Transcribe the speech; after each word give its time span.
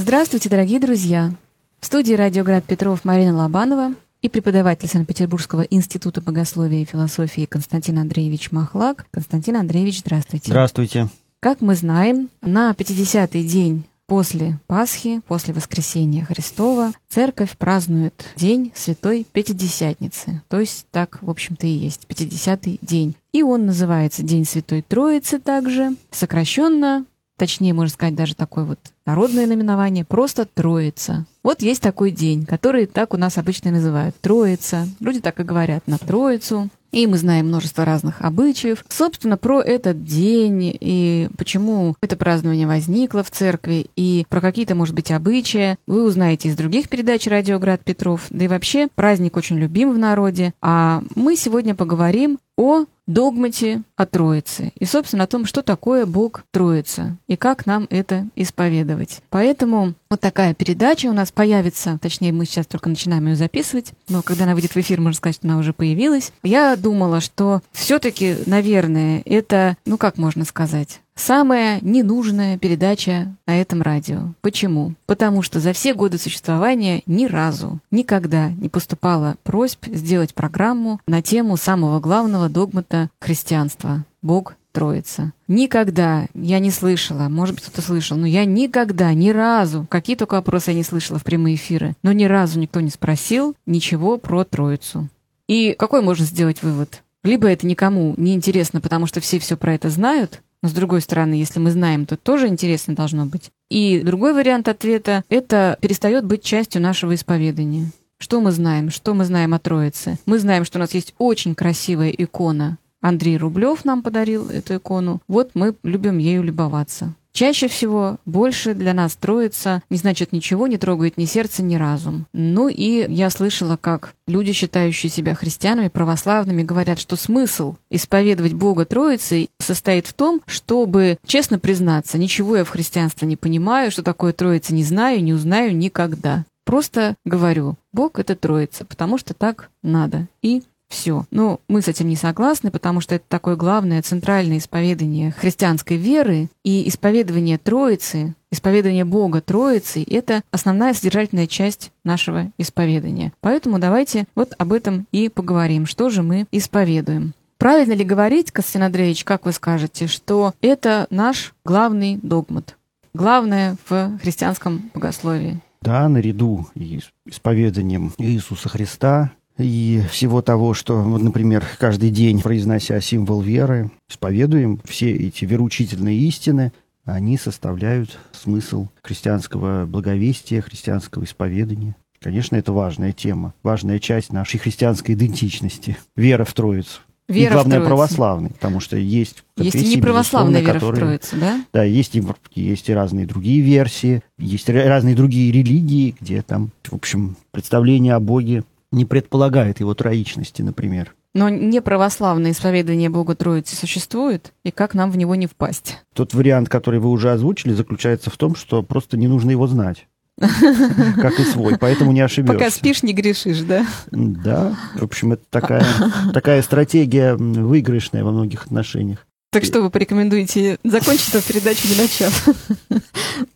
Здравствуйте, 0.00 0.48
дорогие 0.48 0.78
друзья! 0.78 1.32
В 1.80 1.86
студии 1.86 2.14
«Радиоград 2.14 2.62
Петров» 2.62 3.04
Марина 3.04 3.36
Лобанова 3.36 3.94
и 4.22 4.28
преподаватель 4.28 4.88
Санкт-Петербургского 4.88 5.62
института 5.62 6.20
богословия 6.20 6.82
и 6.82 6.84
философии 6.84 7.46
Константин 7.46 7.98
Андреевич 7.98 8.52
Махлак. 8.52 9.06
Константин 9.10 9.56
Андреевич, 9.56 9.98
здравствуйте. 9.98 10.52
Здравствуйте. 10.52 11.08
Как 11.40 11.60
мы 11.60 11.74
знаем, 11.74 12.30
на 12.42 12.70
50-й 12.70 13.42
день 13.42 13.86
после 14.06 14.60
Пасхи, 14.68 15.20
после 15.26 15.52
воскресения 15.52 16.24
Христова, 16.24 16.92
церковь 17.08 17.56
празднует 17.58 18.24
день 18.36 18.70
Святой 18.76 19.26
Пятидесятницы. 19.32 20.42
То 20.46 20.60
есть 20.60 20.86
так, 20.92 21.18
в 21.22 21.28
общем-то, 21.28 21.66
и 21.66 21.70
есть, 21.70 22.06
50-й 22.08 22.78
день. 22.82 23.16
И 23.32 23.42
он 23.42 23.66
называется 23.66 24.22
День 24.22 24.44
Святой 24.44 24.82
Троицы 24.82 25.40
также, 25.40 25.96
сокращенно 26.12 27.04
точнее, 27.38 27.72
можно 27.72 27.92
сказать, 27.92 28.14
даже 28.14 28.34
такое 28.34 28.64
вот 28.64 28.78
народное 29.06 29.46
наименование, 29.46 30.04
просто 30.04 30.44
Троица. 30.44 31.24
Вот 31.42 31.62
есть 31.62 31.80
такой 31.80 32.10
день, 32.10 32.44
который 32.44 32.84
так 32.84 33.14
у 33.14 33.16
нас 33.16 33.38
обычно 33.38 33.70
называют 33.70 34.14
Троица. 34.20 34.86
Люди 35.00 35.20
так 35.20 35.40
и 35.40 35.44
говорят 35.44 35.86
на 35.86 35.96
Троицу. 35.96 36.68
И 36.90 37.06
мы 37.06 37.18
знаем 37.18 37.48
множество 37.48 37.84
разных 37.84 38.22
обычаев. 38.22 38.84
Собственно, 38.88 39.36
про 39.36 39.60
этот 39.60 40.04
день 40.04 40.74
и 40.80 41.28
почему 41.36 41.94
это 42.00 42.16
празднование 42.16 42.66
возникло 42.66 43.22
в 43.22 43.30
церкви, 43.30 43.88
и 43.94 44.24
про 44.30 44.40
какие-то, 44.40 44.74
может 44.74 44.94
быть, 44.94 45.10
обычаи, 45.10 45.76
вы 45.86 46.02
узнаете 46.04 46.48
из 46.48 46.56
других 46.56 46.88
передач 46.88 47.26
«Радиоград 47.26 47.84
Петров». 47.84 48.26
Да 48.30 48.46
и 48.46 48.48
вообще, 48.48 48.88
праздник 48.94 49.36
очень 49.36 49.58
любим 49.58 49.92
в 49.92 49.98
народе. 49.98 50.54
А 50.62 51.02
мы 51.14 51.36
сегодня 51.36 51.74
поговорим 51.74 52.38
о 52.56 52.84
догмате 53.08 53.82
о 53.96 54.06
Троице 54.06 54.72
и, 54.78 54.84
собственно, 54.84 55.24
о 55.24 55.26
том, 55.26 55.46
что 55.46 55.62
такое 55.62 56.06
Бог 56.06 56.44
Троица 56.52 57.16
и 57.26 57.36
как 57.36 57.66
нам 57.66 57.88
это 57.90 58.28
исповедовать. 58.36 59.20
Поэтому 59.30 59.94
вот 60.10 60.20
такая 60.20 60.54
передача 60.54 61.06
у 61.06 61.12
нас 61.12 61.32
появится, 61.32 61.98
точнее, 62.00 62.32
мы 62.32 62.44
сейчас 62.44 62.66
только 62.66 62.88
начинаем 62.88 63.26
ее 63.26 63.34
записывать, 63.34 63.92
но 64.08 64.22
когда 64.22 64.44
она 64.44 64.54
выйдет 64.54 64.74
в 64.74 64.76
эфир, 64.76 65.00
можно 65.00 65.16
сказать, 65.16 65.36
что 65.36 65.48
она 65.48 65.58
уже 65.58 65.72
появилась. 65.72 66.32
Я 66.42 66.76
думала, 66.76 67.20
что 67.20 67.62
все-таки, 67.72 68.36
наверное, 68.46 69.22
это, 69.24 69.76
ну 69.86 69.98
как 69.98 70.18
можно 70.18 70.44
сказать, 70.44 71.00
Самая 71.18 71.80
ненужная 71.82 72.58
передача 72.58 73.34
на 73.44 73.60
этом 73.60 73.82
радио. 73.82 74.34
Почему? 74.40 74.94
Потому 75.06 75.42
что 75.42 75.58
за 75.58 75.72
все 75.72 75.92
годы 75.92 76.16
существования 76.16 77.02
ни 77.06 77.26
разу, 77.26 77.80
никогда 77.90 78.50
не 78.50 78.68
поступало 78.68 79.34
просьб 79.42 79.84
сделать 79.88 80.32
программу 80.32 81.00
на 81.08 81.20
тему 81.20 81.56
самого 81.56 81.98
главного 81.98 82.48
догмата 82.48 83.10
христианства– 83.20 84.04
Бог 84.22 84.54
Троица. 84.70 85.32
Никогда 85.48 86.28
я 86.34 86.60
не 86.60 86.70
слышала, 86.70 87.28
может 87.28 87.56
быть, 87.56 87.64
кто-то 87.64 87.82
слышал, 87.82 88.16
но 88.16 88.26
я 88.26 88.44
никогда, 88.44 89.12
ни 89.12 89.30
разу, 89.30 89.88
какие 89.90 90.14
только 90.14 90.34
вопросы 90.34 90.70
я 90.70 90.76
не 90.76 90.84
слышала 90.84 91.18
в 91.18 91.24
прямые 91.24 91.56
эфиры, 91.56 91.96
но 92.04 92.12
ни 92.12 92.26
разу 92.26 92.60
никто 92.60 92.78
не 92.78 92.90
спросил 92.90 93.56
ничего 93.66 94.18
про 94.18 94.44
Троицу. 94.44 95.08
И 95.48 95.74
какой 95.76 96.00
можно 96.00 96.24
сделать 96.24 96.62
вывод? 96.62 97.02
Либо 97.24 97.48
это 97.48 97.66
никому 97.66 98.14
не 98.16 98.34
интересно, 98.34 98.80
потому 98.80 99.06
что 99.06 99.20
все 99.20 99.40
все 99.40 99.56
про 99.56 99.74
это 99.74 99.90
знают, 99.90 100.42
но 100.62 100.68
с 100.68 100.72
другой 100.72 101.00
стороны, 101.00 101.34
если 101.34 101.60
мы 101.60 101.70
знаем, 101.70 102.06
то 102.06 102.16
тоже 102.16 102.48
интересно 102.48 102.94
должно 102.94 103.26
быть. 103.26 103.50
И 103.70 104.00
другой 104.00 104.34
вариант 104.34 104.68
ответа– 104.68 105.24
это 105.28 105.78
перестает 105.80 106.24
быть 106.24 106.42
частью 106.42 106.82
нашего 106.82 107.14
исповедания. 107.14 107.90
Что 108.18 108.40
мы 108.40 108.50
знаем? 108.50 108.90
Что 108.90 109.14
мы 109.14 109.24
знаем 109.24 109.54
о 109.54 109.60
Троице? 109.60 110.18
Мы 110.26 110.38
знаем, 110.38 110.64
что 110.64 110.78
у 110.78 110.80
нас 110.80 110.92
есть 110.94 111.14
очень 111.18 111.54
красивая 111.54 112.10
икона. 112.10 112.78
Андрей 113.00 113.36
Рублев 113.36 113.84
нам 113.84 114.02
подарил 114.02 114.48
эту 114.50 114.76
икону. 114.76 115.20
Вот 115.28 115.52
мы 115.54 115.76
любим 115.84 116.18
ею 116.18 116.42
любоваться. 116.42 117.14
Чаще 117.32 117.68
всего 117.68 118.16
больше 118.24 118.74
для 118.74 118.94
нас 118.94 119.14
троица 119.14 119.82
не 119.90 119.96
значит 119.96 120.32
ничего, 120.32 120.66
не 120.66 120.76
трогает 120.76 121.16
ни 121.16 121.24
сердце, 121.24 121.62
ни 121.62 121.76
разум. 121.76 122.26
Ну 122.32 122.68
и 122.68 123.06
я 123.08 123.30
слышала, 123.30 123.76
как 123.76 124.14
люди, 124.26 124.52
считающие 124.52 125.10
себя 125.10 125.34
христианами, 125.34 125.88
православными, 125.88 126.62
говорят, 126.62 126.98
что 126.98 127.16
смысл 127.16 127.76
исповедовать 127.90 128.54
Бога 128.54 128.84
Троицей 128.84 129.50
состоит 129.58 130.06
в 130.06 130.14
том, 130.14 130.40
чтобы 130.46 131.18
честно 131.26 131.58
признаться, 131.58 132.18
ничего 132.18 132.56
я 132.56 132.64
в 132.64 132.70
христианстве 132.70 133.28
не 133.28 133.36
понимаю, 133.36 133.90
что 133.90 134.02
такое 134.02 134.32
Троица 134.32 134.74
не 134.74 134.84
знаю, 134.84 135.22
не 135.22 135.32
узнаю 135.32 135.76
никогда. 135.76 136.44
Просто 136.64 137.14
говорю, 137.24 137.76
Бог— 137.92 138.18
это 138.20 138.36
Троица, 138.36 138.84
потому 138.84 139.16
что 139.16 139.32
так 139.32 139.70
надо. 139.82 140.26
И 140.42 140.62
все. 140.88 141.24
Но 141.30 141.60
мы 141.68 141.82
с 141.82 141.88
этим 141.88 142.08
не 142.08 142.16
согласны, 142.16 142.70
потому 142.70 143.00
что 143.00 143.14
это 143.14 143.24
такое 143.28 143.56
главное 143.56 144.02
центральное 144.02 144.58
исповедание 144.58 145.32
христианской 145.32 145.96
веры, 145.96 146.48
и 146.64 146.88
исповедование 146.88 147.58
Троицы, 147.58 148.34
исповедание 148.50 149.04
Бога 149.04 149.40
Троицы— 149.40 150.04
это 150.10 150.42
основная 150.50 150.94
содержательная 150.94 151.46
часть 151.46 151.92
нашего 152.04 152.50
исповедания. 152.58 153.32
Поэтому 153.40 153.78
давайте 153.78 154.24
вот 154.34 154.54
об 154.58 154.72
этом 154.72 155.06
и 155.12 155.28
поговорим. 155.28 155.86
Что 155.86 156.08
же 156.10 156.22
мы 156.22 156.46
исповедуем? 156.50 157.34
Правильно 157.58 157.92
ли 157.92 158.04
говорить, 158.04 158.52
Константин 158.52 158.84
Андреевич, 158.84 159.24
как 159.24 159.44
вы 159.44 159.52
скажете, 159.52 160.06
что 160.06 160.54
это 160.60 161.06
наш 161.10 161.54
главный 161.64 162.18
догмат? 162.22 162.76
Главное 163.14 163.76
в 163.88 164.18
христианском 164.22 164.90
богословии. 164.94 165.60
Да, 165.80 166.08
наряду 166.08 166.68
с 166.74 167.10
исповеданием 167.24 168.12
Иисуса 168.18 168.68
Христа 168.68 169.32
и 169.58 170.02
всего 170.10 170.40
того, 170.40 170.72
что, 170.72 171.02
вот, 171.02 171.22
например, 171.22 171.64
каждый 171.78 172.10
день, 172.10 172.40
произнося 172.40 173.00
символ 173.00 173.40
веры, 173.40 173.90
исповедуем 174.08 174.80
все 174.84 175.10
эти 175.10 175.44
вероучительные 175.44 176.18
истины, 176.20 176.72
они 177.04 177.36
составляют 177.36 178.18
смысл 178.32 178.88
христианского 179.02 179.86
благовестия, 179.86 180.60
христианского 180.60 181.24
исповедания. 181.24 181.96
Конечно, 182.20 182.56
это 182.56 182.72
важная 182.72 183.12
тема, 183.12 183.54
важная 183.62 183.98
часть 183.98 184.32
нашей 184.32 184.58
христианской 184.58 185.14
идентичности. 185.14 185.96
Вера 186.16 186.44
в 186.44 186.52
Троицу. 186.52 187.00
Вера 187.28 187.50
и 187.50 187.54
главное, 187.54 187.80
православный, 187.80 188.50
потому 188.50 188.80
что 188.80 188.96
есть... 188.96 189.44
Есть 189.58 189.76
и 189.76 189.96
неправославная 189.96 190.62
вера 190.62 190.74
которые, 190.74 190.94
в 190.94 190.98
Троицу, 190.98 191.36
да? 191.38 191.64
Да, 191.74 191.84
есть 191.84 192.16
и, 192.16 192.22
есть 192.54 192.88
и 192.88 192.94
разные 192.94 193.26
другие 193.26 193.60
версии, 193.60 194.22
есть 194.38 194.68
разные 194.70 195.14
другие 195.14 195.52
религии, 195.52 196.14
где 196.18 196.40
там, 196.40 196.70
в 196.84 196.94
общем, 196.94 197.36
представление 197.50 198.14
о 198.14 198.20
Боге 198.20 198.64
не 198.90 199.04
предполагает 199.04 199.80
его 199.80 199.94
троичности, 199.94 200.62
например. 200.62 201.14
Но 201.34 201.48
неправославное 201.48 202.52
исповедание 202.52 203.10
Бога 203.10 203.34
Троицы 203.34 203.76
существует, 203.76 204.52
и 204.64 204.70
как 204.70 204.94
нам 204.94 205.10
в 205.10 205.16
него 205.16 205.34
не 205.34 205.46
впасть? 205.46 205.98
Тот 206.14 206.34
вариант, 206.34 206.68
который 206.68 207.00
вы 207.00 207.10
уже 207.10 207.30
озвучили, 207.30 207.72
заключается 207.74 208.30
в 208.30 208.36
том, 208.36 208.54
что 208.54 208.82
просто 208.82 209.16
не 209.16 209.28
нужно 209.28 209.50
его 209.50 209.66
знать. 209.66 210.06
Как 210.38 211.40
и 211.40 211.42
свой, 211.42 211.76
поэтому 211.78 212.12
не 212.12 212.20
ошибешься. 212.20 212.56
Пока 212.56 212.70
спишь, 212.70 213.02
не 213.02 213.12
грешишь, 213.12 213.58
да? 213.60 213.84
Да, 214.12 214.76
в 214.94 215.02
общем, 215.02 215.32
это 215.32 215.42
такая, 215.50 215.84
такая 216.32 216.62
стратегия 216.62 217.34
выигрышная 217.34 218.22
во 218.22 218.30
многих 218.30 218.64
отношениях. 218.66 219.26
Так 219.50 219.64
что 219.64 219.80
вы 219.82 219.90
порекомендуете 219.90 220.78
закончить 220.84 221.34
эту 221.34 221.46
передачу 221.46 221.88
не 221.88 221.96
начав? 221.96 222.48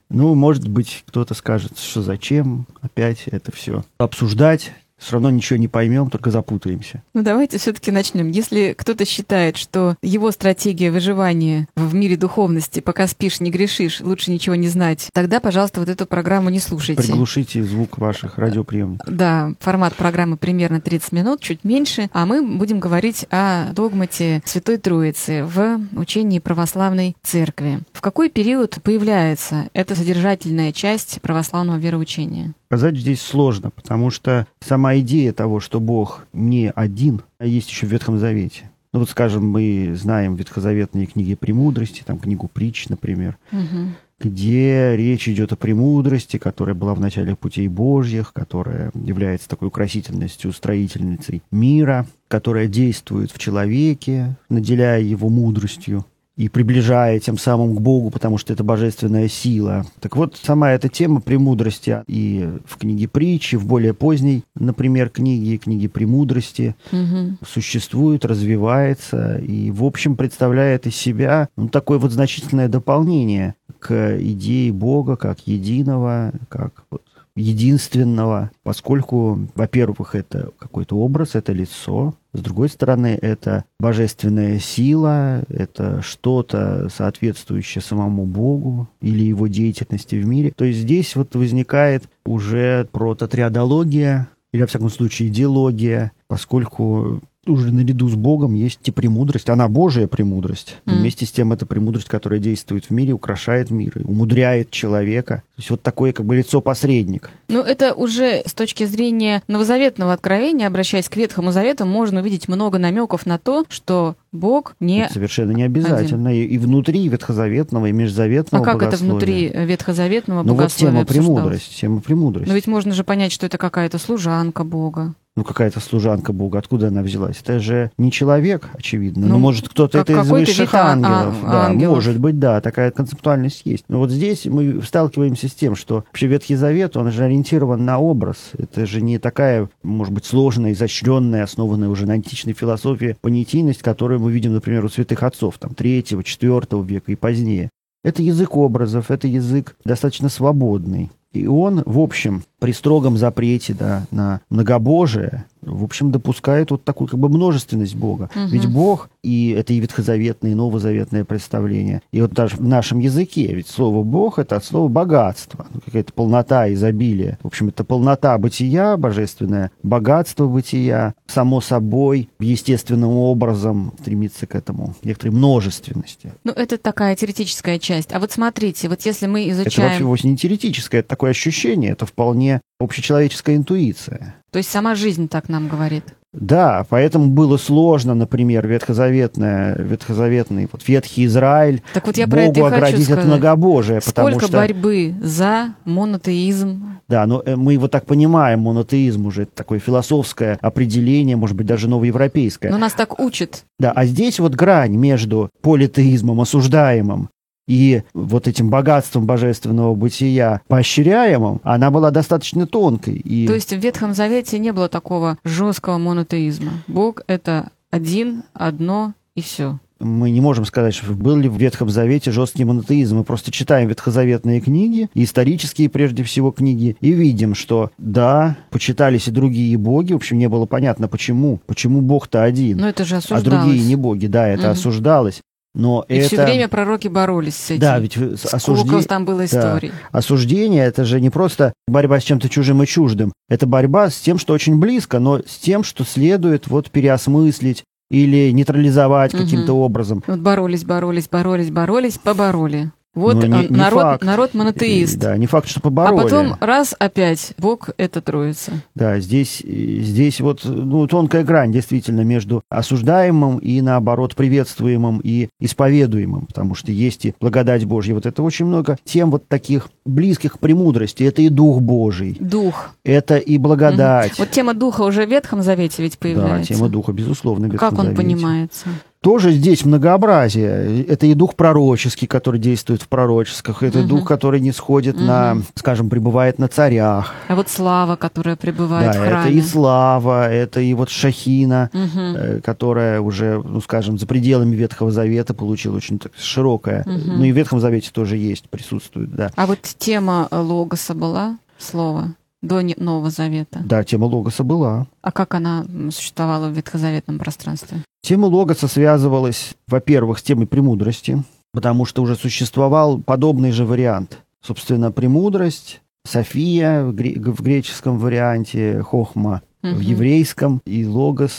Ну, 0.08 0.34
может 0.34 0.68
быть, 0.68 1.04
кто-то 1.06 1.34
скажет, 1.34 1.78
что 1.78 2.02
зачем 2.02 2.66
опять 2.80 3.24
это 3.26 3.52
все 3.52 3.84
обсуждать, 3.98 4.72
все 5.02 5.14
равно 5.14 5.30
ничего 5.30 5.58
не 5.58 5.68
поймем, 5.68 6.10
только 6.10 6.30
запутаемся. 6.30 7.02
Ну 7.14 7.22
давайте 7.22 7.58
все-таки 7.58 7.90
начнем. 7.90 8.30
Если 8.30 8.74
кто-то 8.76 9.04
считает, 9.04 9.56
что 9.56 9.96
его 10.02 10.30
стратегия 10.30 10.90
выживания 10.90 11.68
в 11.76 11.94
мире 11.94 12.16
духовности, 12.16 12.80
пока 12.80 13.06
спишь, 13.06 13.40
не 13.40 13.50
грешишь, 13.50 14.00
лучше 14.00 14.30
ничего 14.30 14.54
не 14.54 14.68
знать, 14.68 15.08
тогда, 15.12 15.40
пожалуйста, 15.40 15.80
вот 15.80 15.88
эту 15.88 16.06
программу 16.06 16.50
не 16.50 16.60
слушайте. 16.60 17.02
Приглушите 17.02 17.62
звук 17.64 17.98
ваших 17.98 18.38
радиоприемников. 18.38 19.12
Да, 19.12 19.52
формат 19.60 19.94
программы 19.94 20.36
примерно 20.36 20.80
30 20.80 21.12
минут, 21.12 21.40
чуть 21.40 21.64
меньше, 21.64 22.08
а 22.12 22.26
мы 22.26 22.42
будем 22.42 22.80
говорить 22.80 23.26
о 23.30 23.72
догмате 23.72 24.42
Святой 24.44 24.78
Троицы 24.78 25.44
в 25.44 25.80
учении 25.96 26.38
православной 26.38 27.16
церкви. 27.22 27.80
В 27.92 28.00
какой 28.00 28.30
период 28.30 28.78
появляется 28.82 29.68
эта 29.72 29.94
содержательная 29.94 30.72
часть 30.72 31.20
православного 31.20 31.78
вероучения? 31.78 32.54
Сказать 32.66 32.96
здесь 32.96 33.20
сложно, 33.20 33.70
потому 33.70 34.10
что 34.10 34.46
сама 34.60 34.91
идея 35.00 35.32
того, 35.32 35.60
что 35.60 35.80
Бог 35.80 36.26
не 36.32 36.70
один, 36.70 37.22
а 37.38 37.46
есть 37.46 37.70
еще 37.70 37.86
в 37.86 37.90
Ветхом 37.90 38.18
Завете. 38.18 38.70
Ну 38.92 39.00
вот, 39.00 39.08
скажем, 39.08 39.48
мы 39.48 39.92
знаем 39.94 40.34
ветхозаветные 40.34 41.06
книги 41.06 41.34
премудрости, 41.34 42.02
там 42.04 42.18
книгу 42.18 42.46
притч, 42.52 42.90
например, 42.90 43.38
угу. 43.50 43.94
где 44.20 44.94
речь 44.96 45.28
идет 45.28 45.52
о 45.52 45.56
премудрости, 45.56 46.36
которая 46.36 46.74
была 46.74 46.94
в 46.94 47.00
начале 47.00 47.34
путей 47.34 47.68
Божьих, 47.68 48.34
которая 48.34 48.90
является 48.94 49.48
такой 49.48 49.68
украсительностью, 49.68 50.52
строительницей 50.52 51.42
мира, 51.50 52.06
которая 52.28 52.66
действует 52.66 53.30
в 53.30 53.38
человеке, 53.38 54.36
наделяя 54.50 55.00
его 55.00 55.30
мудростью. 55.30 56.04
И 56.36 56.48
приближая 56.48 57.20
тем 57.20 57.36
самым 57.36 57.76
к 57.76 57.80
Богу, 57.80 58.10
потому 58.10 58.38
что 58.38 58.52
это 58.52 58.64
божественная 58.64 59.28
сила. 59.28 59.84
Так 60.00 60.16
вот, 60.16 60.36
сама 60.42 60.72
эта 60.72 60.88
тема 60.88 61.20
премудрости 61.20 62.02
и 62.06 62.48
в 62.64 62.78
книге 62.78 63.08
притчи, 63.08 63.56
в 63.56 63.66
более 63.66 63.94
поздней, 63.94 64.44
например, 64.54 65.10
книге, 65.10 65.58
книге 65.58 65.88
премудрости, 65.88 66.74
угу. 66.90 67.36
существует, 67.46 68.24
развивается 68.24 69.36
и, 69.38 69.70
в 69.70 69.84
общем, 69.84 70.16
представляет 70.16 70.86
из 70.86 70.96
себя 70.96 71.48
ну, 71.56 71.68
такое 71.68 71.98
вот 71.98 72.12
значительное 72.12 72.68
дополнение 72.68 73.54
к 73.78 74.18
идее 74.20 74.72
Бога 74.72 75.16
как 75.16 75.46
единого, 75.46 76.32
как 76.48 76.84
вот 76.90 77.02
единственного, 77.34 78.50
поскольку, 78.62 79.48
во-первых, 79.54 80.14
это 80.14 80.50
какой-то 80.58 80.96
образ, 80.96 81.34
это 81.34 81.52
лицо, 81.52 82.14
с 82.32 82.40
другой 82.40 82.68
стороны, 82.68 83.18
это 83.20 83.64
божественная 83.78 84.58
сила, 84.58 85.42
это 85.48 86.02
что-то 86.02 86.88
соответствующее 86.94 87.82
самому 87.82 88.24
Богу 88.24 88.88
или 89.00 89.24
его 89.24 89.46
деятельности 89.48 90.16
в 90.16 90.26
мире. 90.26 90.52
То 90.56 90.64
есть 90.64 90.80
здесь 90.80 91.14
вот 91.16 91.34
возникает 91.34 92.04
уже 92.24 92.88
прототриадология, 92.92 94.28
или, 94.52 94.60
во 94.60 94.66
всяком 94.66 94.90
случае, 94.90 95.28
идеология, 95.28 96.12
поскольку 96.28 97.20
уже 97.46 97.72
наряду 97.72 98.08
с 98.08 98.14
Богом 98.14 98.54
есть 98.54 98.80
и 98.84 98.90
премудрость. 98.92 99.50
Она 99.50 99.66
Божия 99.68 100.06
премудрость. 100.06 100.76
Mm. 100.86 100.98
Вместе 100.98 101.26
с 101.26 101.32
тем, 101.32 101.52
это 101.52 101.66
премудрость, 101.66 102.08
которая 102.08 102.38
действует 102.38 102.86
в 102.86 102.90
мире, 102.90 103.12
украшает 103.12 103.70
мир, 103.70 103.92
умудряет 104.04 104.70
человека. 104.70 105.42
То 105.56 105.60
есть 105.60 105.70
вот 105.70 105.82
такое 105.82 106.12
как 106.12 106.24
бы 106.24 106.36
лицо-посредник. 106.36 107.30
Ну, 107.48 107.60
это 107.60 107.94
уже 107.94 108.42
с 108.46 108.54
точки 108.54 108.84
зрения 108.84 109.42
новозаветного 109.48 110.12
откровения, 110.12 110.68
обращаясь 110.68 111.08
к 111.08 111.16
Ветхому 111.16 111.50
Завету, 111.50 111.84
можно 111.84 112.20
увидеть 112.20 112.46
много 112.46 112.78
намеков 112.78 113.26
на 113.26 113.38
то, 113.38 113.64
что 113.68 114.14
Бог 114.30 114.76
не 114.78 115.00
это 115.00 115.14
Совершенно 115.14 115.50
не 115.50 115.64
обязательно. 115.64 116.30
Один. 116.30 116.44
И 116.44 116.58
внутри 116.58 117.08
ветхозаветного, 117.08 117.86
и 117.86 117.92
межзаветного 117.92 118.64
А 118.64 118.64
как 118.64 118.82
это 118.82 118.96
внутри 118.96 119.48
ветхозаветного 119.48 120.44
ну, 120.44 120.54
вот 120.54 120.70
тема 120.70 121.04
премудрости, 121.04 121.80
тема 121.80 122.00
премудрости. 122.00 122.48
Но 122.48 122.54
ведь 122.54 122.68
можно 122.68 122.92
же 122.92 123.02
понять, 123.02 123.32
что 123.32 123.46
это 123.46 123.58
какая-то 123.58 123.98
служанка 123.98 124.62
Бога 124.62 125.14
ну, 125.34 125.44
какая-то 125.44 125.80
служанка 125.80 126.32
Бога, 126.32 126.58
откуда 126.58 126.88
она 126.88 127.02
взялась? 127.02 127.40
Это 127.40 127.58
же 127.58 127.90
не 127.96 128.12
человек, 128.12 128.68
очевидно. 128.74 129.26
Ну, 129.26 129.34
ну 129.34 129.38
может, 129.38 129.68
кто-то 129.68 129.98
это 129.98 130.20
из 130.20 130.28
высших 130.28 130.74
а, 130.74 130.92
ангелов. 130.92 131.36
А, 131.42 131.50
да, 131.50 131.66
ангелов. 131.66 131.94
может 131.96 132.18
быть, 132.18 132.38
да, 132.38 132.60
такая 132.60 132.90
концептуальность 132.90 133.62
есть. 133.64 133.84
Но 133.88 133.98
вот 133.98 134.10
здесь 134.10 134.44
мы 134.44 134.82
сталкиваемся 134.82 135.48
с 135.48 135.54
тем, 135.54 135.74
что 135.74 136.04
вообще 136.06 136.26
Ветхий 136.26 136.54
Завет, 136.54 136.96
он 136.96 137.10
же 137.10 137.24
ориентирован 137.24 137.84
на 137.84 137.98
образ. 137.98 138.50
Это 138.58 138.84
же 138.84 139.00
не 139.00 139.18
такая, 139.18 139.70
может 139.82 140.12
быть, 140.12 140.26
сложная, 140.26 140.72
изощренная, 140.72 141.44
основанная 141.44 141.88
уже 141.88 142.06
на 142.06 142.12
античной 142.14 142.52
философии 142.52 143.16
понятийность, 143.20 143.82
которую 143.82 144.20
мы 144.20 144.32
видим, 144.32 144.52
например, 144.52 144.84
у 144.84 144.90
святых 144.90 145.22
отцов, 145.22 145.56
там, 145.58 145.74
третьего, 145.74 146.22
четвертого 146.22 146.84
века 146.84 147.10
и 147.10 147.16
позднее. 147.16 147.70
Это 148.04 148.20
язык 148.20 148.56
образов, 148.56 149.10
это 149.10 149.28
язык 149.28 149.76
достаточно 149.84 150.28
свободный. 150.28 151.10
И 151.32 151.46
он, 151.46 151.82
в 151.86 151.98
общем, 151.98 152.44
при 152.58 152.72
строгом 152.72 153.16
запрете 153.16 153.74
да, 153.74 154.06
на 154.10 154.40
многобожие, 154.50 155.44
в 155.62 155.84
общем, 155.84 156.10
допускает 156.10 156.70
вот 156.70 156.84
такую 156.84 157.08
как 157.08 157.18
бы 157.18 157.28
множественность 157.28 157.94
Бога. 157.94 158.30
Угу. 158.34 158.46
Ведь 158.48 158.66
Бог, 158.66 159.08
и 159.22 159.50
это 159.50 159.72
и 159.72 159.80
ветхозаветное, 159.80 160.52
и 160.52 160.54
новозаветное 160.54 161.24
представление, 161.24 162.02
и 162.12 162.20
вот 162.20 162.32
даже 162.32 162.56
в 162.56 162.62
нашем 162.62 162.98
языке, 162.98 163.54
ведь 163.54 163.68
слово 163.68 164.02
Бог 164.02 164.38
это 164.38 164.56
от 164.56 164.64
слова 164.64 164.88
богатство, 164.88 165.66
ну, 165.72 165.80
какая-то 165.84 166.12
полнота, 166.12 166.72
изобилие. 166.72 167.38
В 167.42 167.46
общем, 167.46 167.68
это 167.68 167.84
полнота 167.84 168.36
бытия 168.38 168.96
божественное, 168.96 169.70
богатство 169.82 170.46
бытия, 170.46 171.14
само 171.26 171.60
собой, 171.60 172.28
естественным 172.40 173.10
образом 173.10 173.92
стремится 174.00 174.46
к 174.46 174.54
этому, 174.54 174.94
некоторой 175.02 175.34
множественности. 175.34 176.32
Ну, 176.44 176.52
это 176.52 176.78
такая 176.78 177.14
теоретическая 177.16 177.78
часть. 177.78 178.12
А 178.12 178.20
вот 178.20 178.32
смотрите, 178.32 178.88
вот 178.88 179.02
если 179.02 179.26
мы 179.26 179.48
изучаем... 179.50 179.66
Это 179.66 179.82
вообще 179.82 180.04
вовсе 180.04 180.28
не 180.28 180.36
теоретическое, 180.36 180.98
это 180.98 181.08
такое 181.08 181.30
ощущение, 181.30 181.92
это 181.92 182.06
вполне 182.06 182.60
общечеловеческая 182.80 183.56
интуиция. 183.56 184.36
То 184.52 184.58
есть 184.58 184.70
сама 184.70 184.94
жизнь 184.94 185.28
так 185.28 185.48
нам 185.48 185.66
говорит? 185.66 186.04
Да, 186.34 186.86
поэтому 186.88 187.28
было 187.28 187.56
сложно, 187.56 188.14
например, 188.14 188.66
ветхозаветное, 188.66 189.76
ветхозаветный, 189.76 190.68
вот 190.70 190.86
ветхий 190.86 191.26
Израиль 191.26 191.82
так 191.92 192.06
вот 192.06 192.16
я 192.16 192.26
Богу 192.26 192.52
про 192.52 192.66
это 192.66 192.66
оградить 192.66 193.10
от 193.10 193.24
многобожия. 193.24 194.00
Сколько 194.00 194.46
что... 194.46 194.58
борьбы 194.58 195.14
за 195.22 195.74
монотеизм? 195.84 197.00
Да, 197.08 197.26
но 197.26 197.42
э, 197.44 197.56
мы 197.56 197.74
его 197.74 197.88
так 197.88 198.06
понимаем, 198.06 198.60
монотеизм 198.60 199.26
уже 199.26 199.42
это 199.42 199.52
такое 199.54 199.78
философское 199.78 200.58
определение, 200.62 201.36
может 201.36 201.56
быть, 201.56 201.66
даже 201.66 201.88
новоевропейское. 201.88 202.70
Но 202.70 202.78
нас 202.78 202.94
так 202.94 203.20
учат. 203.20 203.64
Да, 203.78 203.92
а 203.92 204.06
здесь 204.06 204.38
вот 204.38 204.54
грань 204.54 204.96
между 204.96 205.50
политеизмом, 205.60 206.40
осуждаемым, 206.40 207.28
и 207.66 208.02
вот 208.12 208.48
этим 208.48 208.70
богатством 208.70 209.26
божественного 209.26 209.94
бытия 209.94 210.62
поощряемым, 210.68 211.60
она 211.62 211.90
была 211.90 212.10
достаточно 212.10 212.66
тонкой. 212.66 213.14
И... 213.14 213.46
То 213.46 213.54
есть 213.54 213.72
в 213.72 213.78
Ветхом 213.78 214.14
Завете 214.14 214.58
не 214.58 214.72
было 214.72 214.88
такого 214.88 215.38
жесткого 215.44 215.98
монотеизма. 215.98 216.72
Бог— 216.86 217.22
это 217.26 217.70
один, 217.90 218.42
одно 218.54 219.14
и 219.34 219.42
все 219.42 219.78
мы 220.02 220.30
не 220.30 220.40
можем 220.40 220.64
сказать, 220.64 220.94
что 220.94 221.12
был 221.12 221.36
ли 221.36 221.48
в 221.48 221.56
Ветхом 221.56 221.88
Завете 221.88 222.30
жесткий 222.32 222.64
монотеизм. 222.64 223.18
Мы 223.18 223.24
просто 223.24 223.50
читаем 223.50 223.88
ветхозаветные 223.88 224.60
книги, 224.60 225.08
исторические 225.14 225.88
прежде 225.88 226.24
всего 226.24 226.50
книги, 226.50 226.96
и 227.00 227.12
видим, 227.12 227.54
что 227.54 227.90
да, 227.98 228.56
почитались 228.70 229.28
и 229.28 229.30
другие 229.30 229.76
боги. 229.78 230.12
В 230.12 230.16
общем, 230.16 230.38
не 230.38 230.48
было 230.48 230.66
понятно, 230.66 231.08
почему. 231.08 231.60
Почему 231.66 232.00
Бог-то 232.00 232.42
один. 232.42 232.78
Но 232.78 232.88
это 232.88 233.04
же 233.04 233.16
осуждалось. 233.16 233.46
А 233.46 233.50
другие 233.50 233.86
не 233.86 233.96
боги. 233.96 234.26
Да, 234.26 234.48
это 234.48 234.64
угу. 234.64 234.72
осуждалось. 234.72 235.40
Но 235.74 236.04
и 236.08 236.16
это... 236.16 236.26
все 236.26 236.44
время 236.44 236.68
пророки 236.68 237.08
боролись 237.08 237.56
с 237.56 237.70
этим. 237.70 237.80
Да, 237.80 237.98
ведь 237.98 238.16
осуждение... 238.16 239.02
там 239.04 239.24
было 239.24 239.44
историй. 239.44 239.88
Да. 239.90 240.18
Осуждение— 240.18 240.84
это 240.86 241.04
же 241.04 241.20
не 241.20 241.30
просто 241.30 241.72
борьба 241.86 242.20
с 242.20 242.24
чем-то 242.24 242.48
чужим 242.48 242.82
и 242.82 242.86
чуждым. 242.86 243.32
Это 243.48 243.66
борьба 243.66 244.10
с 244.10 244.20
тем, 244.20 244.38
что 244.38 244.52
очень 244.52 244.78
близко, 244.78 245.18
но 245.18 245.38
с 245.38 245.56
тем, 245.56 245.82
что 245.82 246.04
следует 246.04 246.66
вот 246.66 246.90
переосмыслить 246.90 247.84
или 248.10 248.50
нейтрализовать 248.50 249.32
угу. 249.32 249.42
каким-то 249.42 249.72
образом. 249.72 250.22
Вот 250.26 250.40
боролись, 250.40 250.84
боролись, 250.84 251.28
боролись, 251.28 251.70
боролись, 251.70 252.18
побороли. 252.18 252.92
Вот 253.14 253.34
не, 253.34 253.48
не 253.48 253.68
народ, 253.68 254.02
факт. 254.02 254.24
народ 254.24 254.54
монотеист. 254.54 255.18
Да, 255.18 255.36
не 255.36 255.46
факт, 255.46 255.68
что 255.68 255.80
побороли. 255.80 256.18
А 256.18 256.22
потом 256.22 256.56
раз 256.60 256.94
опять 256.98 257.52
Бог— 257.58 257.90
это 257.98 258.22
троица. 258.22 258.72
Да, 258.94 259.20
здесь, 259.20 259.58
здесь 259.58 260.40
вот 260.40 260.62
ну, 260.64 261.06
тонкая 261.06 261.44
грань 261.44 261.72
действительно 261.72 262.22
между 262.22 262.62
осуждаемым 262.70 263.58
и, 263.58 263.82
наоборот, 263.82 264.34
приветствуемым 264.34 265.20
и 265.22 265.48
исповедуемым, 265.60 266.46
потому 266.46 266.74
что 266.74 266.90
есть 266.90 267.26
и 267.26 267.34
благодать 267.38 267.84
Божья. 267.84 268.14
Вот 268.14 268.24
это 268.24 268.42
очень 268.42 268.64
много 268.64 268.96
тем 269.04 269.30
вот 269.30 269.46
таких 269.46 269.90
близких 270.06 270.54
к 270.54 270.58
премудрости. 270.58 271.22
Это 271.22 271.42
и 271.42 271.50
Дух 271.50 271.82
Божий. 271.82 272.38
Дух. 272.40 272.90
Это 273.04 273.36
и 273.36 273.58
благодать. 273.58 274.32
Угу. 274.32 274.38
Вот 274.38 274.50
тема 274.50 274.72
Духа 274.72 275.02
уже 275.02 275.26
в 275.26 275.30
Ветхом 275.30 275.60
Завете 275.60 276.02
ведь 276.02 276.18
появляется. 276.18 276.72
Да, 276.72 276.78
тема 276.78 276.88
Духа, 276.88 277.12
безусловно, 277.12 277.68
в 277.68 277.72
Ветхом 277.72 277.90
Как 277.90 277.98
он 277.98 278.06
Завете. 278.06 278.22
понимается? 278.22 278.88
Тоже 279.22 279.52
здесь 279.52 279.84
многообразие. 279.84 281.04
Это 281.04 281.26
и 281.26 281.34
дух 281.34 281.54
пророческий, 281.54 282.26
который 282.26 282.58
действует 282.58 283.02
в 283.02 283.08
пророческих, 283.08 283.84
это 283.84 284.00
угу. 284.00 284.08
дух, 284.08 284.24
который 284.26 284.58
не 284.60 284.72
сходит 284.72 285.14
угу. 285.14 285.24
на, 285.24 285.58
скажем, 285.76 286.10
пребывает 286.10 286.58
на 286.58 286.66
царях. 286.66 287.32
А 287.46 287.54
вот 287.54 287.68
слава, 287.68 288.16
которая 288.16 288.56
пребывает 288.56 289.12
да, 289.12 289.18
в 289.18 289.24
храме. 289.24 289.40
это 289.42 289.48
и 289.50 289.60
слава, 289.62 290.50
это 290.50 290.80
и 290.80 290.92
вот 290.94 291.08
шахина, 291.08 291.88
угу. 291.94 292.60
которая 292.64 293.20
уже, 293.20 293.62
ну, 293.64 293.80
скажем, 293.80 294.18
за 294.18 294.26
пределами 294.26 294.74
Ветхого 294.74 295.12
Завета 295.12 295.54
получила 295.54 295.96
очень 295.96 296.18
так, 296.18 296.32
широкая. 296.36 297.02
Угу. 297.02 297.32
Ну 297.36 297.44
и 297.44 297.52
в 297.52 297.56
Ветхом 297.56 297.78
Завете 297.78 298.10
тоже 298.12 298.36
есть, 298.36 298.68
присутствует, 298.68 299.32
да. 299.32 299.52
А 299.54 299.66
вот 299.66 299.82
тема 299.82 300.48
логоса 300.50 301.14
была, 301.14 301.58
слова? 301.78 302.34
До 302.62 302.80
Нового 302.96 303.30
Завета. 303.30 303.80
Да, 303.84 304.04
тема 304.04 304.24
Логоса 304.24 304.64
была. 304.64 305.06
А 305.20 305.32
как 305.32 305.54
она 305.54 305.84
существовала 306.10 306.68
в 306.68 306.72
ветхозаветном 306.72 307.38
пространстве? 307.38 307.98
Тема 308.22 308.46
Логоса 308.46 308.88
связывалась, 308.88 309.74
во-первых, 309.88 310.38
с 310.38 310.42
темой 310.42 310.66
премудрости, 310.66 311.42
потому 311.72 312.04
что 312.04 312.22
уже 312.22 312.36
существовал 312.36 313.18
подобный 313.18 313.72
же 313.72 313.84
вариант. 313.84 314.38
Собственно, 314.64 315.10
премудрость, 315.10 316.00
София 316.24 317.04
в, 317.04 317.12
гре- 317.14 317.38
в 317.38 317.60
греческом 317.62 318.18
варианте, 318.18 319.02
Хохма 319.02 319.62
в 319.82 319.98
еврейском, 319.98 320.80
и 320.86 321.04
логос, 321.04 321.54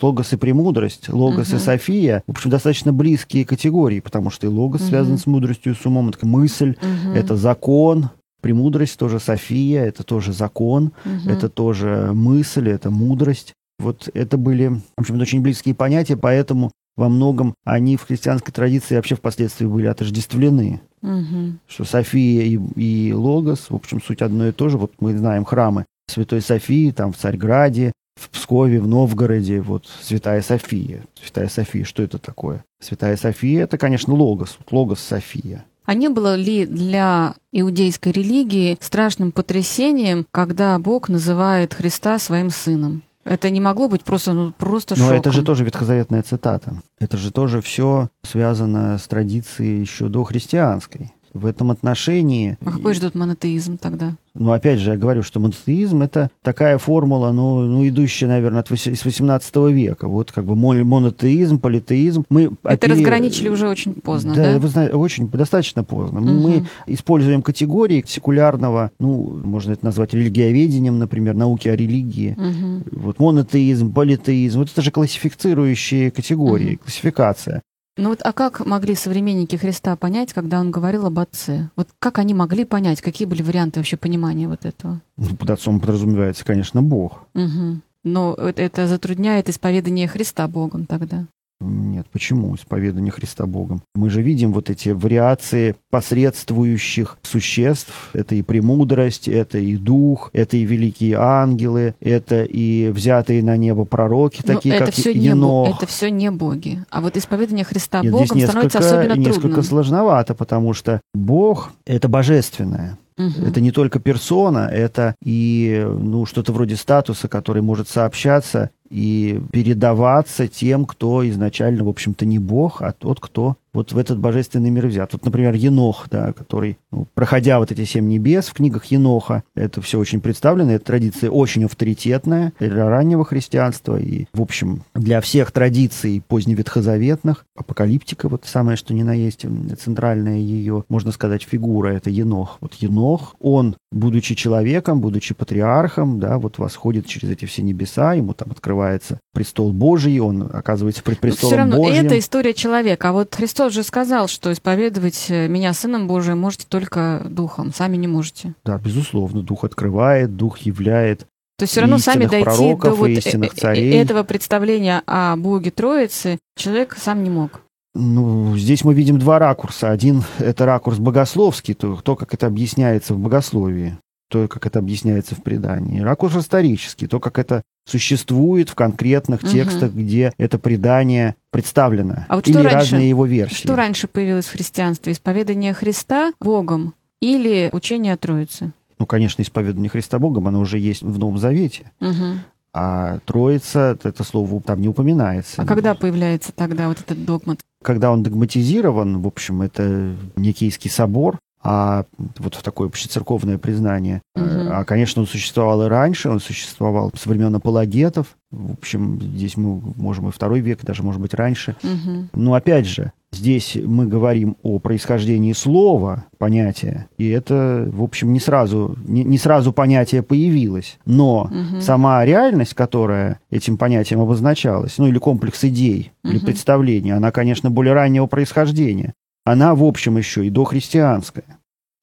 логос 0.00 0.32
и 0.32 0.36
премудрость, 0.36 1.08
логос 1.08 1.52
uh 1.52 1.56
и 1.56 1.58
София, 1.60 2.24
в 2.26 2.32
общем, 2.32 2.50
достаточно 2.50 2.92
близкие 2.92 3.44
категории, 3.44 4.00
потому 4.00 4.30
что 4.30 4.48
и 4.48 4.50
логос 4.50 4.80
uh 4.80 4.88
связан 4.88 5.16
с 5.16 5.26
мудростью, 5.26 5.76
с 5.76 5.86
умом, 5.86 6.08
это 6.08 6.26
мысль, 6.26 6.74
uh 6.82 7.14
это 7.14 7.36
закон, 7.36 8.10
Премудрость 8.42 8.98
тоже 8.98 9.20
София, 9.20 9.84
это 9.84 10.02
тоже 10.02 10.32
закон, 10.32 10.92
угу. 11.04 11.30
это 11.30 11.48
тоже 11.48 12.10
мысль, 12.12 12.68
это 12.68 12.90
мудрость. 12.90 13.54
Вот 13.78 14.10
это 14.12 14.36
были, 14.36 14.80
в 14.96 15.00
общем, 15.00 15.18
очень 15.20 15.40
близкие 15.40 15.74
понятия, 15.74 16.16
поэтому 16.16 16.72
во 16.96 17.08
многом 17.08 17.54
они 17.64 17.96
в 17.96 18.02
христианской 18.02 18.52
традиции 18.52 18.96
вообще 18.96 19.14
впоследствии 19.14 19.64
были 19.64 19.86
отождествлены. 19.86 20.82
Угу. 21.02 21.54
Что 21.66 21.84
София 21.84 22.42
и, 22.42 22.58
и 22.76 23.12
Логос, 23.12 23.70
в 23.70 23.74
общем, 23.74 24.02
суть 24.02 24.22
одно 24.22 24.48
и 24.48 24.52
то 24.52 24.68
же. 24.68 24.76
Вот 24.76 24.92
мы 25.00 25.16
знаем 25.16 25.44
храмы 25.44 25.86
Святой 26.08 26.42
Софии, 26.42 26.90
там 26.90 27.12
в 27.12 27.16
Царьграде, 27.16 27.92
в 28.16 28.28
Пскове, 28.28 28.80
в 28.80 28.86
Новгороде, 28.86 29.60
вот 29.60 29.86
Святая 30.02 30.42
София. 30.42 31.04
Святая 31.20 31.48
София, 31.48 31.84
что 31.84 32.02
это 32.02 32.18
такое? 32.18 32.64
Святая 32.80 33.16
София– 33.16 33.62
это, 33.64 33.78
конечно, 33.78 34.14
логос, 34.14 34.58
логос 34.70 35.00
София. 35.00 35.64
А 35.84 35.94
не 35.94 36.08
было 36.08 36.36
ли 36.36 36.64
для 36.66 37.34
иудейской 37.50 38.12
религии 38.12 38.78
страшным 38.80 39.32
потрясением, 39.32 40.26
когда 40.30 40.78
Бог 40.78 41.08
называет 41.08 41.74
Христа 41.74 42.18
своим 42.18 42.50
сыном? 42.50 43.02
Это 43.24 43.50
не 43.50 43.60
могло 43.60 43.88
быть 43.88 44.02
просто, 44.02 44.32
ну, 44.32 44.52
просто 44.52 44.96
Но 44.96 45.04
шоком. 45.04 45.18
это 45.18 45.30
же 45.32 45.42
тоже 45.42 45.64
ветхозаветная 45.64 46.22
цитата. 46.22 46.82
Это 46.98 47.16
же 47.16 47.30
тоже 47.30 47.60
все 47.60 48.08
связано 48.22 48.98
с 48.98 49.06
традицией 49.06 49.80
еще 49.80 50.08
дохристианской. 50.08 51.12
В 51.34 51.46
этом 51.46 51.70
отношении... 51.70 52.58
А 52.64 52.70
какой 52.72 52.94
же 52.94 53.00
тут 53.00 53.14
монотеизм 53.14 53.78
тогда? 53.78 54.16
Ну, 54.34 54.52
опять 54.52 54.78
же, 54.78 54.90
я 54.92 54.96
говорю, 54.96 55.22
что 55.22 55.40
монотеизм– 55.40 56.02
это 56.02 56.30
такая 56.42 56.78
формула, 56.78 57.32
ну, 57.32 57.60
ну 57.62 57.86
идущая, 57.86 58.28
наверное, 58.28 58.60
от 58.60 58.70
вось- 58.70 58.94
с 58.94 59.04
18 59.04 59.56
века. 59.70 60.08
Вот 60.08 60.30
как 60.32 60.44
бы 60.44 60.54
мон- 60.56 60.84
монотеизм, 60.84 61.58
политеизм. 61.58 62.24
Мы 62.30 62.50
Это 62.62 62.86
опери- 62.86 62.90
разграничили 62.92 63.48
уже 63.48 63.68
очень 63.68 63.94
поздно, 63.94 64.34
да? 64.34 64.52
да? 64.54 64.58
вы 64.58 64.68
знаете, 64.68 64.94
очень, 64.94 65.28
достаточно 65.28 65.84
поздно. 65.84 66.20
Мгм. 66.20 66.40
Мы 66.40 66.66
используем 66.86 67.42
категории 67.42 68.04
секулярного, 68.06 68.90
ну, 68.98 69.40
можно 69.44 69.72
это 69.72 69.84
назвать 69.84 70.14
религиоведением, 70.14 70.98
например, 70.98 71.34
науки 71.34 71.68
о 71.68 71.76
религии. 71.76 72.34
Мгм. 72.38 72.84
Вот 72.92 73.18
монотеизм, 73.18 73.92
политеизм, 73.92 74.60
вот 74.60 74.70
это 74.70 74.82
же 74.82 74.90
классифицирующие 74.90 76.10
категории, 76.10 76.72
Мгм. 76.74 76.78
классификация. 76.78 77.62
Ну 77.98 78.08
вот, 78.08 78.20
а 78.22 78.32
как 78.32 78.64
могли 78.64 78.94
современники 78.94 79.56
Христа 79.56 79.94
понять, 79.96 80.32
когда 80.32 80.60
он 80.60 80.70
говорил 80.70 81.04
об 81.06 81.18
Отце? 81.18 81.68
Вот 81.76 81.88
как 81.98 82.18
они 82.18 82.32
могли 82.32 82.64
понять, 82.64 83.02
какие 83.02 83.28
были 83.28 83.42
варианты 83.42 83.80
вообще 83.80 83.98
понимания 83.98 84.48
вот 84.48 84.64
этого? 84.64 85.02
Ну, 85.18 85.36
Под 85.36 85.50
отцом 85.50 85.78
подразумевается, 85.78 86.44
конечно, 86.44 86.82
Бог. 86.82 87.26
Мгм. 87.34 87.82
Но 88.02 88.34
это 88.34 88.86
затрудняет 88.88 89.48
исповедание 89.48 90.08
Христа 90.08 90.48
Богом 90.48 90.86
тогда. 90.86 91.26
Нет, 91.60 92.06
почему 92.10 92.54
исповедание 92.56 93.12
Христа 93.12 93.46
Богом? 93.46 93.82
Мы 93.94 94.10
же 94.10 94.20
видим 94.22 94.52
вот 94.52 94.68
эти 94.68 94.88
вариации 94.88 95.76
посредствующих 95.90 97.18
существ. 97.22 98.10
Это 98.12 98.34
и 98.34 98.42
премудрость, 98.42 99.28
это 99.28 99.58
и 99.58 99.76
дух, 99.76 100.30
это 100.32 100.56
и 100.56 100.64
великие 100.64 101.16
ангелы, 101.18 101.94
это 102.00 102.42
и 102.44 102.88
взятые 102.88 103.42
на 103.42 103.56
небо 103.56 103.84
пророки, 103.84 104.42
Но 104.44 104.54
такие 104.54 104.74
это 104.74 104.86
как 104.86 104.94
все 104.94 105.14
не, 105.14 105.26
Енох. 105.26 105.76
это 105.76 105.86
все 105.86 106.10
не 106.10 106.30
боги. 106.30 106.84
А 106.90 107.00
вот 107.00 107.16
исповедание 107.16 107.64
Христа 107.64 108.02
Нет, 108.02 108.12
Богом 108.12 108.26
здесь 108.26 108.44
становится 108.48 108.78
несколько, 108.78 108.96
особенно 108.98 109.18
несколько 109.18 109.40
трудным. 109.42 109.62
сложновато, 109.62 110.34
потому 110.34 110.72
что 110.74 111.00
Бог— 111.14 111.72
это 111.86 112.08
божественное. 112.08 112.98
Мгм. 113.18 113.44
Это 113.46 113.60
не 113.60 113.70
только 113.72 114.00
персона, 114.00 114.68
это 114.72 115.14
и 115.22 115.86
ну, 115.86 116.24
что-то 116.26 116.52
вроде 116.52 116.76
статуса, 116.76 117.28
который 117.28 117.62
может 117.62 117.88
сообщаться 117.88 118.70
и 118.92 119.40
передаваться 119.50 120.48
тем, 120.48 120.84
кто 120.84 121.26
изначально, 121.28 121.82
в 121.82 121.88
общем-то, 121.88 122.26
не 122.26 122.38
Бог, 122.38 122.82
а 122.82 122.92
тот, 122.92 123.20
кто 123.20 123.56
вот 123.72 123.92
в 123.92 123.98
этот 123.98 124.18
божественный 124.18 124.70
мир 124.70 124.86
взят. 124.86 125.12
Вот, 125.12 125.24
например, 125.24 125.54
Енох, 125.54 126.06
да, 126.10 126.32
который, 126.32 126.78
ну, 126.90 127.06
проходя 127.14 127.58
вот 127.58 127.72
эти 127.72 127.84
семь 127.84 128.08
небес 128.08 128.48
в 128.48 128.54
книгах 128.54 128.86
Еноха, 128.86 129.44
это 129.54 129.80
все 129.80 129.98
очень 129.98 130.20
представлено, 130.20 130.72
эта 130.72 130.84
традиция 130.84 131.30
очень 131.30 131.64
авторитетная 131.64 132.52
для 132.58 132.88
раннего 132.88 133.24
христианства 133.24 133.96
и, 133.96 134.26
в 134.32 134.42
общем, 134.42 134.82
для 134.94 135.20
всех 135.20 135.52
традиций 135.52 136.22
поздневетхозаветных. 136.26 137.44
Апокалиптика, 137.56 138.28
вот 138.28 138.44
самое, 138.44 138.76
что 138.76 138.94
ни 138.94 139.02
на 139.02 139.14
есть, 139.14 139.46
центральная 139.82 140.38
ее, 140.38 140.84
можно 140.88 141.12
сказать, 141.12 141.42
фигура, 141.42 141.88
это 141.88 142.10
Енох. 142.10 142.58
Вот 142.60 142.74
Енох, 142.74 143.36
он, 143.40 143.76
будучи 143.90 144.34
человеком, 144.34 145.00
будучи 145.00 145.34
патриархом, 145.34 146.20
да, 146.20 146.38
вот 146.38 146.58
восходит 146.58 147.06
через 147.06 147.30
эти 147.30 147.44
все 147.46 147.62
небеса, 147.62 148.14
ему 148.14 148.34
там 148.34 148.50
открывается 148.50 149.18
престол 149.32 149.72
Божий, 149.72 150.18
он 150.18 150.48
оказывается 150.52 151.02
пред 151.02 151.18
престолом 151.18 151.50
Все 151.50 151.56
равно 151.56 151.76
Божьим. 151.76 152.06
это 152.06 152.18
история 152.18 152.54
человека. 152.54 153.08
А 153.08 153.12
вот 153.12 153.34
Христос 153.34 153.61
же 153.70 153.82
сказал, 153.82 154.28
что 154.28 154.52
исповедовать 154.52 155.26
э, 155.28 155.48
меня 155.48 155.72
Сыном 155.72 156.06
Божиим 156.06 156.38
можете 156.38 156.66
только 156.68 157.22
Духом, 157.28 157.72
сами 157.72 157.96
не 157.96 158.08
можете. 158.08 158.54
Да, 158.64 158.78
безусловно, 158.78 159.42
Дух 159.42 159.64
открывает, 159.64 160.36
Дух 160.36 160.58
являет. 160.58 161.26
То 161.58 161.64
есть 161.64 161.72
все 161.72 161.82
равно 161.82 161.98
сами 161.98 162.26
дойти 162.26 162.74
до 162.74 162.90
вот 162.90 163.08
э- 163.08 163.50
э- 163.64 163.96
этого 163.96 164.22
представления 164.24 165.02
о 165.06 165.36
Боге 165.36 165.70
Троицы 165.70 166.38
человек 166.56 166.96
сам 166.98 167.22
не 167.22 167.30
мог. 167.30 167.60
Ну, 167.94 168.56
здесь 168.56 168.84
мы 168.84 168.94
видим 168.94 169.18
два 169.18 169.38
ракурса. 169.38 169.90
Один— 169.90 170.24
это 170.38 170.64
ракурс 170.64 170.98
богословский, 170.98 171.74
то, 171.74 172.00
то, 172.02 172.16
как 172.16 172.32
это 172.32 172.46
объясняется 172.46 173.14
в 173.14 173.18
богословии, 173.18 173.98
то, 174.32 174.48
как 174.48 174.66
это 174.66 174.78
объясняется 174.78 175.34
в 175.34 175.42
предании. 175.42 176.00
Ракурс 176.00 176.34
исторический, 176.36 177.06
то, 177.06 177.20
как 177.20 177.38
это 177.38 177.62
существует 177.86 178.70
в 178.70 178.74
конкретных 178.74 179.42
Мгм. 179.42 179.52
текстах, 179.52 179.92
где 179.92 180.32
это 180.38 180.58
предание 180.58 181.36
представлено. 181.50 182.24
А 182.28 182.36
вот 182.36 182.48
Или 182.48 182.54
что 182.54 182.62
раньше? 182.62 182.76
разные 182.78 183.08
его 183.10 183.26
версии. 183.26 183.54
Что 183.66 183.76
раньше 183.76 184.08
появилось 184.08 184.46
в 184.46 184.52
христианстве? 184.52 185.12
Исповедание 185.12 185.74
Христа 185.74 186.32
Богом 186.40 186.94
или 187.20 187.68
учение 187.72 188.14
о 188.14 188.16
Троице? 188.16 188.72
Ну, 188.98 189.04
конечно, 189.04 189.42
исповедание 189.42 189.90
Христа 189.90 190.18
Богом, 190.18 190.48
оно 190.48 190.60
уже 190.60 190.78
есть 190.78 191.02
в 191.02 191.18
Новом 191.18 191.36
Завете. 191.36 191.92
Мгм. 192.00 192.40
А 192.72 193.18
Троица, 193.26 193.98
это 194.02 194.24
слово 194.24 194.62
там 194.62 194.80
не 194.80 194.88
упоминается. 194.88 195.60
А 195.60 195.66
когда 195.66 195.94
появляется 195.94 196.52
тогда 196.52 196.88
вот 196.88 197.00
этот 197.00 197.24
догмат? 197.24 197.58
когда 197.82 198.12
он 198.12 198.22
догматизирован, 198.22 199.20
в 199.20 199.26
общем, 199.26 199.60
это 199.60 200.14
Никейский 200.36 200.88
собор, 200.88 201.38
а 201.62 202.04
вот 202.38 202.54
в 202.54 202.62
такое 202.62 202.88
общецерковное 202.88 203.58
признание. 203.58 204.22
Мгм. 204.34 204.68
А, 204.68 204.84
конечно, 204.84 205.22
он 205.22 205.28
существовал 205.28 205.84
и 205.84 205.88
раньше, 205.88 206.28
он 206.28 206.40
существовал 206.40 207.12
со 207.16 207.28
времен 207.28 207.54
апологетов. 207.54 208.36
В 208.50 208.72
общем, 208.72 209.20
здесь 209.20 209.56
мы 209.56 209.80
можем 209.96 210.28
и 210.28 210.32
второй 210.32 210.60
век, 210.60 210.82
даже, 210.82 211.02
может 211.02 211.20
быть, 211.20 211.34
раньше. 211.34 211.76
Мгм. 211.82 212.30
Но 212.34 212.54
опять 212.54 212.86
же, 212.86 213.12
здесь 213.32 213.78
мы 213.82 214.06
говорим 214.06 214.56
о 214.62 214.78
происхождении 214.78 215.52
слова, 215.52 216.24
понятия, 216.38 217.08
и 217.16 217.28
это, 217.28 217.88
в 217.90 218.02
общем, 218.02 218.32
не 218.32 218.40
сразу, 218.40 218.96
не, 219.06 219.22
не 219.24 219.38
сразу 219.38 219.72
понятие 219.72 220.22
появилось. 220.22 220.98
Но 221.06 221.48
Мгм. 221.50 221.80
сама 221.80 222.24
реальность, 222.24 222.74
которая 222.74 223.38
этим 223.50 223.78
понятием 223.78 224.20
обозначалась, 224.20 224.98
ну 224.98 225.06
или 225.06 225.18
комплекс 225.18 225.64
идей 225.64 226.12
или 226.24 226.36
Мгм. 226.36 226.44
представлений, 226.44 227.12
она, 227.12 227.30
конечно, 227.30 227.70
более 227.70 227.94
раннего 227.94 228.26
происхождения. 228.26 229.14
Она, 229.44 229.74
в 229.74 229.82
общем, 229.82 230.16
еще 230.18 230.46
и 230.46 230.50
дохристианская. 230.50 231.58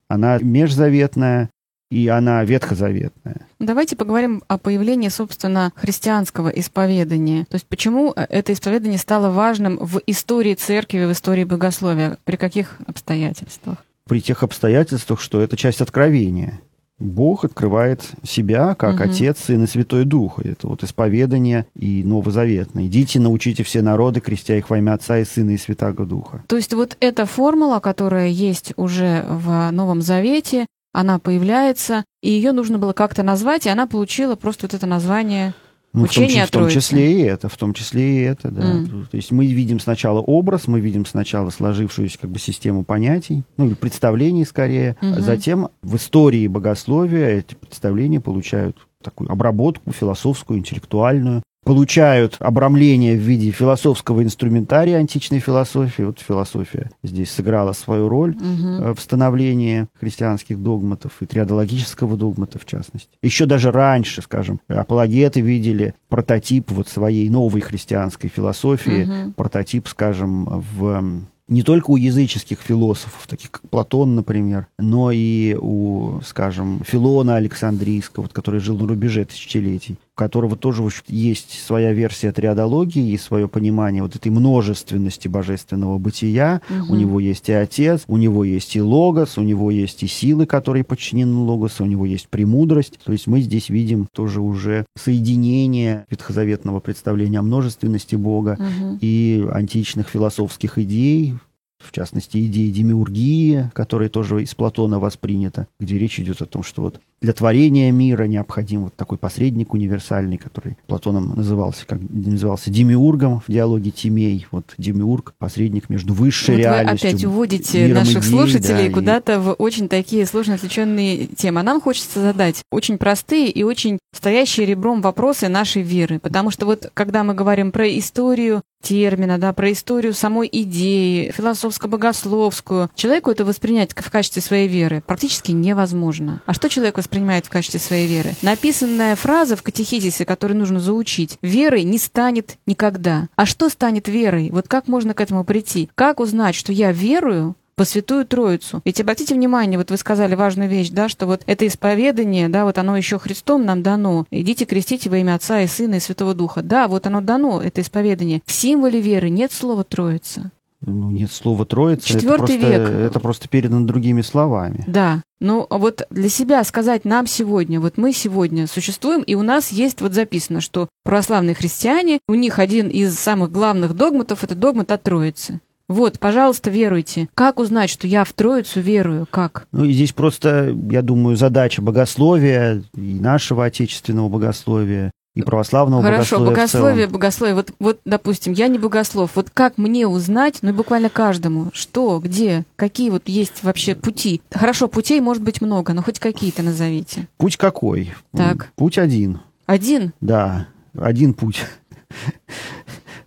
Она 0.07 0.39
межзаветная, 0.39 1.49
и 1.91 2.07
она 2.07 2.43
ветхозаветная. 2.43 3.47
Давайте 3.59 3.95
поговорим 3.95 4.43
о 4.47 4.57
появлении, 4.57 5.09
собственно, 5.09 5.71
христианского 5.75 6.49
исповедания. 6.49 7.45
То 7.45 7.55
есть 7.55 7.65
почему 7.67 8.13
э, 8.15 8.25
это 8.29 8.53
исповедание 8.53 8.99
стало 8.99 9.31
важным 9.31 9.77
в 9.77 10.01
истории 10.05 10.53
церкви, 10.53 11.05
в 11.05 11.11
истории 11.11 11.45
богословия? 11.45 12.17
При 12.25 12.35
каких 12.35 12.77
обстоятельствах? 12.85 13.83
При 14.07 14.21
тех 14.21 14.43
обстоятельствах, 14.43 15.19
что 15.19 15.41
это 15.41 15.57
часть 15.57 15.81
откровения. 15.81 16.61
Бог 16.99 17.45
открывает 17.45 18.01
себя 18.23 18.75
как 18.75 18.95
Мгм. 18.95 19.09
Отец, 19.09 19.39
Сын 19.39 19.63
и 19.63 19.67
Святой 19.67 20.05
Дух. 20.05 20.39
Это 20.39 20.67
вот 20.67 20.83
исповедание 20.83 21.65
и 21.75 22.03
новозаветное. 22.03 22.87
«Идите, 22.87 23.19
научите 23.19 23.63
все 23.63 23.81
народы, 23.81 24.19
крестя 24.19 24.57
их 24.57 24.69
во 24.69 24.77
имя 24.77 24.93
Отца 24.93 25.17
и 25.19 25.25
Сына 25.25 25.51
и 25.51 25.57
Святаго 25.57 26.05
Духа». 26.05 26.43
То 26.47 26.57
есть 26.57 26.73
вот 26.73 26.97
эта 26.99 27.25
формула, 27.25 27.79
которая 27.79 28.27
есть 28.27 28.73
уже 28.75 29.25
в 29.29 29.71
Новом 29.71 30.01
Завете, 30.01 30.65
она 30.91 31.19
появляется, 31.19 32.03
и 32.21 32.29
ее 32.29 32.51
нужно 32.51 32.79
было 32.79 32.93
как-то 32.93 33.23
назвать, 33.23 33.65
и 33.65 33.69
она 33.69 33.87
получила 33.87 34.35
просто 34.35 34.65
вот 34.65 34.73
это 34.73 34.87
название. 34.87 35.53
Ну, 35.91 36.05
в 36.05 36.13
том, 36.13 36.23
Учение 36.23 36.27
числе- 36.29 36.43
о 36.43 36.47
в 36.47 36.51
том 36.51 36.69
числе 36.69 37.13
и 37.13 37.21
это, 37.23 37.49
в 37.49 37.57
том 37.57 37.73
числе 37.73 38.19
и 38.19 38.21
это, 38.21 38.51
да. 38.51 38.61
М. 38.61 39.07
То 39.09 39.17
есть 39.17 39.31
мы 39.31 39.47
видим 39.47 39.79
сначала 39.79 40.19
образ, 40.19 40.67
мы 40.67 40.79
видим 40.79 41.03
сначала 41.05 41.49
сложившуюся 41.49 42.19
как 42.19 42.29
бы 42.29 42.37
систему 42.37 42.83
понятий, 42.83 43.43
ну 43.57 43.65
или 43.65 43.73
представлений 43.73 44.45
скорее, 44.45 44.97
а 45.01 45.05
Мгм. 45.05 45.21
затем 45.21 45.69
в 45.81 45.95
истории 45.95 46.47
богословия 46.47 47.39
эти 47.39 47.55
представления 47.55 48.19
получают 48.21 48.77
такую 49.03 49.31
обработку 49.31 49.91
философскую, 49.91 50.59
интеллектуальную, 50.59 51.41
получают 51.63 52.35
обрамление 52.39 53.15
в 53.15 53.19
виде 53.19 53.51
философского 53.51 54.23
инструментария 54.23 54.97
античной 54.97 55.39
философии. 55.39 56.03
Вот 56.03 56.19
философия 56.19 56.89
здесь 57.03 57.31
сыграла 57.31 57.73
свою 57.73 58.09
роль 58.09 58.35
э, 58.41 58.93
в 58.95 58.99
становлении 58.99 59.87
христианских 59.99 60.61
догматов 60.61 61.13
и 61.21 61.25
триадологического 61.25 62.17
догмата 62.17 62.59
в 62.59 62.65
частности. 62.65 63.09
Еще 63.21 63.45
даже 63.45 63.71
раньше, 63.71 64.21
скажем, 64.21 64.61
апологеты 64.67 65.41
видели 65.41 65.93
прототип 66.07 66.71
вот 66.71 66.87
своей 66.87 67.29
новой 67.29 67.61
христианской 67.61 68.29
философии, 68.29 69.03
Мгм. 69.03 69.33
прототип, 69.33 69.87
скажем, 69.87 70.63
в 70.77 71.03
не 71.47 71.63
только 71.63 71.89
у 71.89 71.97
языческих 71.97 72.59
философов, 72.61 73.25
таких 73.27 73.49
как 73.49 73.67
Платон, 73.71 74.15
например, 74.15 74.67
но 74.77 75.09
и 75.11 75.57
у, 75.59 76.21
скажем, 76.23 76.81
Филона 76.85 77.37
Александрийского, 77.37 78.23
вот, 78.23 78.33
который 78.33 78.59
жил 78.59 78.77
на 78.77 78.87
рубеже 78.87 79.25
тысячелетий. 79.25 79.97
Которого 80.19 80.57
тоже 80.57 80.83
есть 81.07 81.65
своя 81.65 81.93
версия 81.93 82.33
триадологии 82.33 83.13
и 83.13 83.17
свое 83.17 83.47
понимание 83.47 84.03
вот 84.03 84.17
этой 84.17 84.29
множественности 84.29 85.29
божественного 85.29 85.97
бытия. 85.97 86.61
Угу. 86.69 86.93
У 86.93 86.95
него 86.97 87.19
есть 87.21 87.47
и 87.47 87.53
Отец, 87.53 88.03
у 88.05 88.17
него 88.17 88.43
есть 88.43 88.75
и 88.75 88.81
Логос, 88.81 89.37
у 89.37 89.43
него 89.43 89.71
есть 89.71 90.03
и 90.03 90.07
силы, 90.07 90.45
которые 90.45 90.83
подчинены 90.83 91.37
Логосу, 91.37 91.85
у 91.85 91.87
него 91.87 92.05
есть 92.05 92.27
премудрость. 92.27 92.99
То 93.01 93.13
есть 93.13 93.27
мы 93.27 93.39
здесь 93.39 93.69
видим 93.69 94.07
тоже 94.13 94.41
уже 94.41 94.85
соединение 94.97 96.05
ветхозаветного 96.09 96.81
представления 96.81 97.39
о 97.39 97.43
множественности 97.43 98.15
Бога 98.17 98.57
угу. 98.59 98.97
и 98.99 99.47
античных 99.53 100.09
философских 100.09 100.77
идей, 100.79 101.35
в 101.79 101.91
частности, 101.91 102.45
идеи 102.45 102.71
демиургии, 102.71 103.71
которая 103.73 104.09
тоже 104.09 104.43
из 104.43 104.53
Платона 104.53 104.99
воспринята, 104.99 105.67
где 105.79 105.97
речь 105.97 106.19
идет 106.19 106.41
о 106.41 106.45
том, 106.45 106.63
что 106.63 106.81
вот 106.81 106.99
для 107.21 107.33
творения 107.33 107.91
мира 107.91 108.23
необходим 108.23 108.85
вот 108.85 108.95
такой 108.95 109.17
посредник 109.17 109.73
универсальный, 109.73 110.37
который 110.37 110.77
Платоном 110.87 111.35
назывался, 111.35 111.85
как 111.85 111.99
назывался 112.09 112.69
демиургом 112.71 113.41
в 113.45 113.51
диалоге 113.51 113.91
Тимей. 113.91 114.47
Вот 114.51 114.73
демиург, 114.77 115.33
посредник 115.37 115.89
между 115.89 116.13
высшей 116.13 116.55
вот 116.55 116.61
реальностью. 116.61 117.09
Вы 117.09 117.15
опять 117.15 117.25
уводите 117.25 117.87
наших 117.93 118.23
идей, 118.23 118.29
слушателей 118.29 118.87
да, 118.87 118.93
куда-то 118.93 119.33
и... 119.33 119.37
в 119.37 119.51
очень 119.53 119.89
такие 119.89 120.25
сложно 120.25 120.55
отвлеченные 120.55 121.27
темы. 121.27 121.59
А 121.59 121.63
нам 121.63 121.81
хочется 121.81 122.21
задать 122.21 122.61
очень 122.71 122.97
простые 122.97 123.49
и 123.49 123.63
очень 123.63 123.99
стоящие 124.15 124.65
ребром 124.65 125.01
вопросы 125.01 125.49
нашей 125.49 125.81
веры. 125.81 126.19
Потому 126.19 126.51
что 126.51 126.65
вот 126.65 126.89
когда 126.93 127.25
мы 127.25 127.33
говорим 127.33 127.73
про 127.73 127.85
историю 127.97 128.61
термина, 128.81 129.37
да, 129.37 129.53
про 129.53 129.71
историю 129.71 130.13
самой 130.13 130.49
идеи, 130.51 131.31
философско-богословскую, 131.35 132.89
человеку 132.95 133.31
это 133.31 133.45
воспринять 133.45 133.93
в 133.93 134.11
качестве 134.11 134.41
своей 134.41 134.67
веры 134.67 135.03
практически 135.05 135.51
невозможно. 135.51 136.41
А 136.45 136.53
что 136.53 136.69
человек 136.69 136.97
воспринимает 136.97 137.45
в 137.45 137.49
качестве 137.49 137.79
своей 137.79 138.07
веры. 138.07 138.33
Написанная 138.41 139.15
фраза 139.15 139.55
в 139.55 139.63
катехизисе, 139.63 140.25
которую 140.25 140.57
нужно 140.57 140.79
заучить, 140.79 141.37
верой 141.41 141.83
не 141.83 141.97
станет 141.97 142.57
никогда. 142.65 143.27
А 143.35 143.45
что 143.45 143.69
станет 143.69 144.07
верой? 144.07 144.49
Вот 144.51 144.67
как 144.67 144.87
можно 144.87 145.13
к 145.13 145.21
этому 145.21 145.43
прийти? 145.43 145.89
Как 145.95 146.19
узнать, 146.19 146.55
что 146.55 146.71
я 146.71 146.91
верую 146.91 147.55
по 147.79 147.85
Святую 147.85 148.25
Троицу. 148.25 148.81
Ведь 148.83 148.99
обратите 148.99 149.33
внимание, 149.33 149.77
вот 149.77 149.89
вы 149.89 149.95
сказали 149.95 150.35
важную 150.35 150.69
вещь, 150.69 150.89
да, 150.89 151.07
что 151.07 151.25
вот 151.27 151.43
это 151.45 151.65
исповедание, 151.65 152.49
да, 152.49 152.65
вот 152.65 152.77
оно 152.77 152.97
еще 152.97 153.19
Христом 153.19 153.63
нам 153.63 153.83
дано. 153.83 154.25
Идите 154.31 154.65
крестите 154.65 155.09
во 155.09 155.17
имя 155.17 155.35
Отца 155.35 155.61
и 155.61 155.67
Сына 155.67 155.95
и 155.95 155.99
Святого 156.01 156.33
Духа. 156.33 156.61
Да, 156.61 156.89
вот 156.89 157.07
оно 157.07 157.21
дано, 157.21 157.61
это 157.61 157.79
исповедание. 157.79 158.41
В 158.45 158.51
символе 158.51 158.99
веры 158.99 159.29
нет 159.29 159.53
слова 159.53 159.85
Троица. 159.85 160.51
Ну, 160.81 161.09
нет 161.09 161.31
слова 161.31 161.65
Троица. 161.65 162.05
Четвертый 162.05 162.57
это 162.57 162.67
просто, 162.67 162.67
век. 162.67 162.89
Это 162.89 163.19
просто 163.21 163.47
передано 163.47 163.87
другими 163.87 164.23
словами. 164.23 164.83
Да. 164.85 165.21
Ну, 165.39 165.65
а 165.69 165.77
вот 165.77 166.05
для 166.09 166.27
себя 166.27 166.61
сказать 166.65 167.05
нам 167.05 167.27
сегодня, 167.27 167.79
вот 167.79 167.95
мы 167.95 168.11
сегодня 168.11 168.67
существуем, 168.67 169.21
и 169.21 169.35
у 169.35 169.41
нас 169.41 169.71
есть 169.71 170.01
вот 170.01 170.13
записано, 170.13 170.59
что 170.59 170.89
православные 171.05 171.55
христиане, 171.55 172.19
у 172.27 172.33
них 172.33 172.59
один 172.59 172.89
из 172.89 173.17
самых 173.17 173.53
главных 173.53 173.95
догматов– 173.95 174.43
это 174.45 174.53
догмат 174.53 174.91
о 174.91 174.97
Троице. 174.97 175.61
Вот, 175.89 176.19
пожалуйста, 176.19 176.69
веруйте. 176.69 177.27
Как 177.33 177.59
узнать, 177.59 177.89
что 177.89 178.07
я 178.07 178.23
в 178.23 178.31
Троицу 178.31 178.79
верую? 178.79 179.27
Как? 179.29 179.67
Ну, 179.71 179.85
и 179.85 179.91
здесь 179.91 180.13
просто, 180.13 180.73
я 180.91 181.01
думаю, 181.01 181.35
задача 181.35 181.81
богословия 181.81 182.83
и 182.95 183.19
нашего 183.19 183.65
отечественного 183.65 184.29
богословия 184.29 185.11
и 185.35 185.41
православного 185.41 186.03
Хорошо, 186.03 186.39
богословия 186.39 187.07
богословие, 187.07 187.07
богословие. 187.07 187.55
Вот, 187.55 187.73
вот, 187.79 187.99
допустим, 188.05 188.53
я 188.53 188.67
не 188.67 188.77
богослов. 188.77 189.31
Вот 189.35 189.49
как 189.51 189.77
мне 189.77 190.07
узнать, 190.07 190.59
ну 190.61 190.69
и 190.69 190.73
буквально 190.73 191.09
каждому, 191.09 191.71
что, 191.73 192.19
где, 192.19 192.65
какие 192.75 193.09
вот 193.09 193.27
есть 193.27 193.63
вообще 193.63 193.95
пути? 193.95 194.41
Хорошо, 194.51 194.87
путей 194.87 195.19
может 195.21 195.41
быть 195.41 195.59
много, 195.59 195.93
но 195.93 196.03
хоть 196.03 196.19
какие-то 196.19 196.61
назовите. 196.61 197.27
Путь 197.37 197.57
какой? 197.57 198.13
Так. 198.35 198.71
Путь 198.75 198.99
один. 198.99 199.39
Один? 199.65 200.13
Да, 200.21 200.67
один 200.95 201.33
путь. 201.33 201.65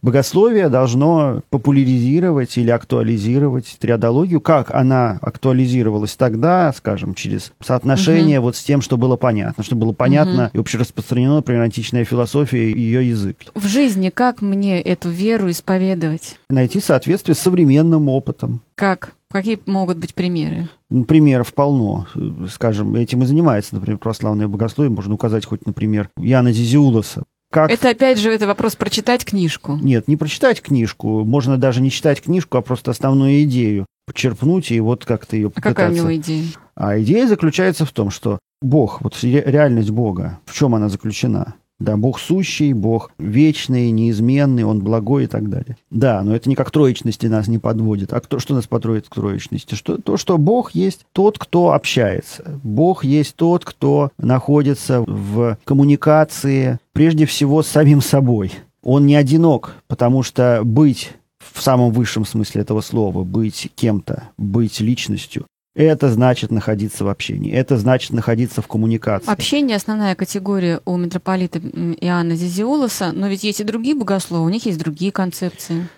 Богословие 0.02 0.68
должно 0.68 1.42
популяризировать 1.50 2.58
или 2.58 2.70
актуализировать 2.70 3.76
триадологию, 3.78 4.40
как 4.40 4.74
она 4.74 5.20
актуализировалась 5.22 6.16
тогда, 6.16 6.72
скажем, 6.72 7.14
через 7.14 7.52
соотношение 7.60 8.40
угу. 8.40 8.46
вот 8.46 8.56
с 8.56 8.64
тем, 8.64 8.82
что 8.82 8.96
было 8.96 9.14
понятно, 9.14 9.62
что 9.62 9.76
было 9.76 9.92
понятно 9.92 10.46
угу. 10.46 10.50
и 10.54 10.58
общераспространено, 10.58 11.36
например, 11.36 11.62
античная 11.62 12.04
философия 12.04 12.72
и 12.72 12.80
ее 12.80 13.08
язык. 13.08 13.36
В 13.54 13.66
жизни 13.68 14.10
как 14.10 14.42
мне 14.42 14.80
эту 14.80 15.08
веру 15.08 15.48
исповедовать? 15.50 16.36
Найти 16.50 16.80
соответствие 16.80 17.36
с 17.36 17.38
современным 17.38 18.08
опытом. 18.08 18.60
Как? 18.74 19.14
Какие 19.30 19.58
могут 19.64 19.96
быть 19.96 20.14
примеры? 20.14 20.68
Примеров 21.08 21.54
полно. 21.54 22.06
Скажем, 22.50 22.94
этим 22.96 23.22
и 23.22 23.26
занимается, 23.26 23.74
например, 23.74 23.98
православное 23.98 24.46
богословие. 24.46 24.92
Можно 24.94 25.14
указать 25.14 25.46
хоть, 25.46 25.64
например, 25.64 26.10
Яна 26.18 26.52
Зизиулоса, 26.52 27.22
как... 27.52 27.70
Это 27.70 27.90
опять 27.90 28.18
же 28.18 28.32
это 28.32 28.46
вопрос 28.46 28.74
прочитать 28.74 29.24
книжку. 29.24 29.78
Нет, 29.80 30.08
не 30.08 30.16
прочитать 30.16 30.62
книжку. 30.62 31.22
Можно 31.24 31.58
даже 31.58 31.82
не 31.82 31.90
читать 31.90 32.22
книжку, 32.22 32.56
а 32.56 32.62
просто 32.62 32.90
основную 32.90 33.42
идею 33.42 33.86
подчерпнуть 34.06 34.72
и 34.72 34.80
вот 34.80 35.04
как-то 35.04 35.36
ее 35.36 35.50
попытаться. 35.50 35.70
А 35.70 35.74
какая 35.74 35.90
у 35.90 35.94
него 35.94 36.16
идея? 36.16 36.46
А 36.74 36.98
идея 37.00 37.28
заключается 37.28 37.84
в 37.84 37.92
том, 37.92 38.10
что 38.10 38.38
Бог, 38.62 39.02
вот 39.02 39.18
реальность 39.22 39.90
Бога, 39.90 40.40
в 40.46 40.54
чем 40.54 40.74
она 40.74 40.88
заключена? 40.88 41.54
Да, 41.82 41.96
Бог 41.96 42.20
сущий, 42.20 42.72
Бог 42.72 43.10
вечный, 43.18 43.90
неизменный, 43.90 44.62
Он 44.62 44.80
благой 44.80 45.24
и 45.24 45.26
так 45.26 45.50
далее. 45.50 45.76
Да, 45.90 46.22
но 46.22 46.34
это 46.34 46.48
никак 46.48 46.70
троечности 46.70 47.26
нас 47.26 47.48
не 47.48 47.58
подводит. 47.58 48.12
А 48.12 48.20
кто, 48.20 48.38
что 48.38 48.54
нас 48.54 48.68
подводит 48.68 49.08
к 49.08 49.14
троечности? 49.14 49.74
Что, 49.74 49.98
то, 49.98 50.16
что 50.16 50.38
Бог 50.38 50.72
есть 50.72 51.06
тот, 51.12 51.38
кто 51.38 51.72
общается. 51.72 52.60
Бог 52.62 53.04
есть 53.04 53.34
тот, 53.34 53.64
кто 53.64 54.12
находится 54.16 55.00
в 55.00 55.58
коммуникации 55.64 56.78
прежде 56.92 57.26
всего 57.26 57.62
с 57.62 57.68
самим 57.68 58.00
собой. 58.00 58.52
Он 58.82 59.04
не 59.06 59.16
одинок, 59.16 59.74
потому 59.88 60.22
что 60.22 60.60
быть 60.64 61.12
в 61.52 61.60
самом 61.60 61.90
высшем 61.92 62.24
смысле 62.24 62.62
этого 62.62 62.80
слова, 62.80 63.24
быть 63.24 63.70
кем-то, 63.74 64.30
быть 64.38 64.80
личностью, 64.80 65.46
это 65.74 66.10
значит 66.10 66.50
находиться 66.50 67.04
в 67.04 67.08
общении, 67.08 67.52
это 67.52 67.76
значит 67.76 68.12
находиться 68.12 68.62
в 68.62 68.66
коммуникации. 68.66 69.30
Общение– 69.30 69.76
основная 69.78 70.14
категория 70.14 70.80
у 70.84 70.96
митрополита 70.96 71.58
Иоанна 71.58 72.34
Зизиолоса, 72.34 73.12
но 73.12 73.28
ведь 73.28 73.44
есть 73.44 73.60
и 73.60 73.64
другие 73.64 73.94
богословы, 73.94 74.44
у 74.44 74.48
них 74.48 74.66
есть 74.66 74.78
другие 74.78 75.12
концепции. 75.12 75.88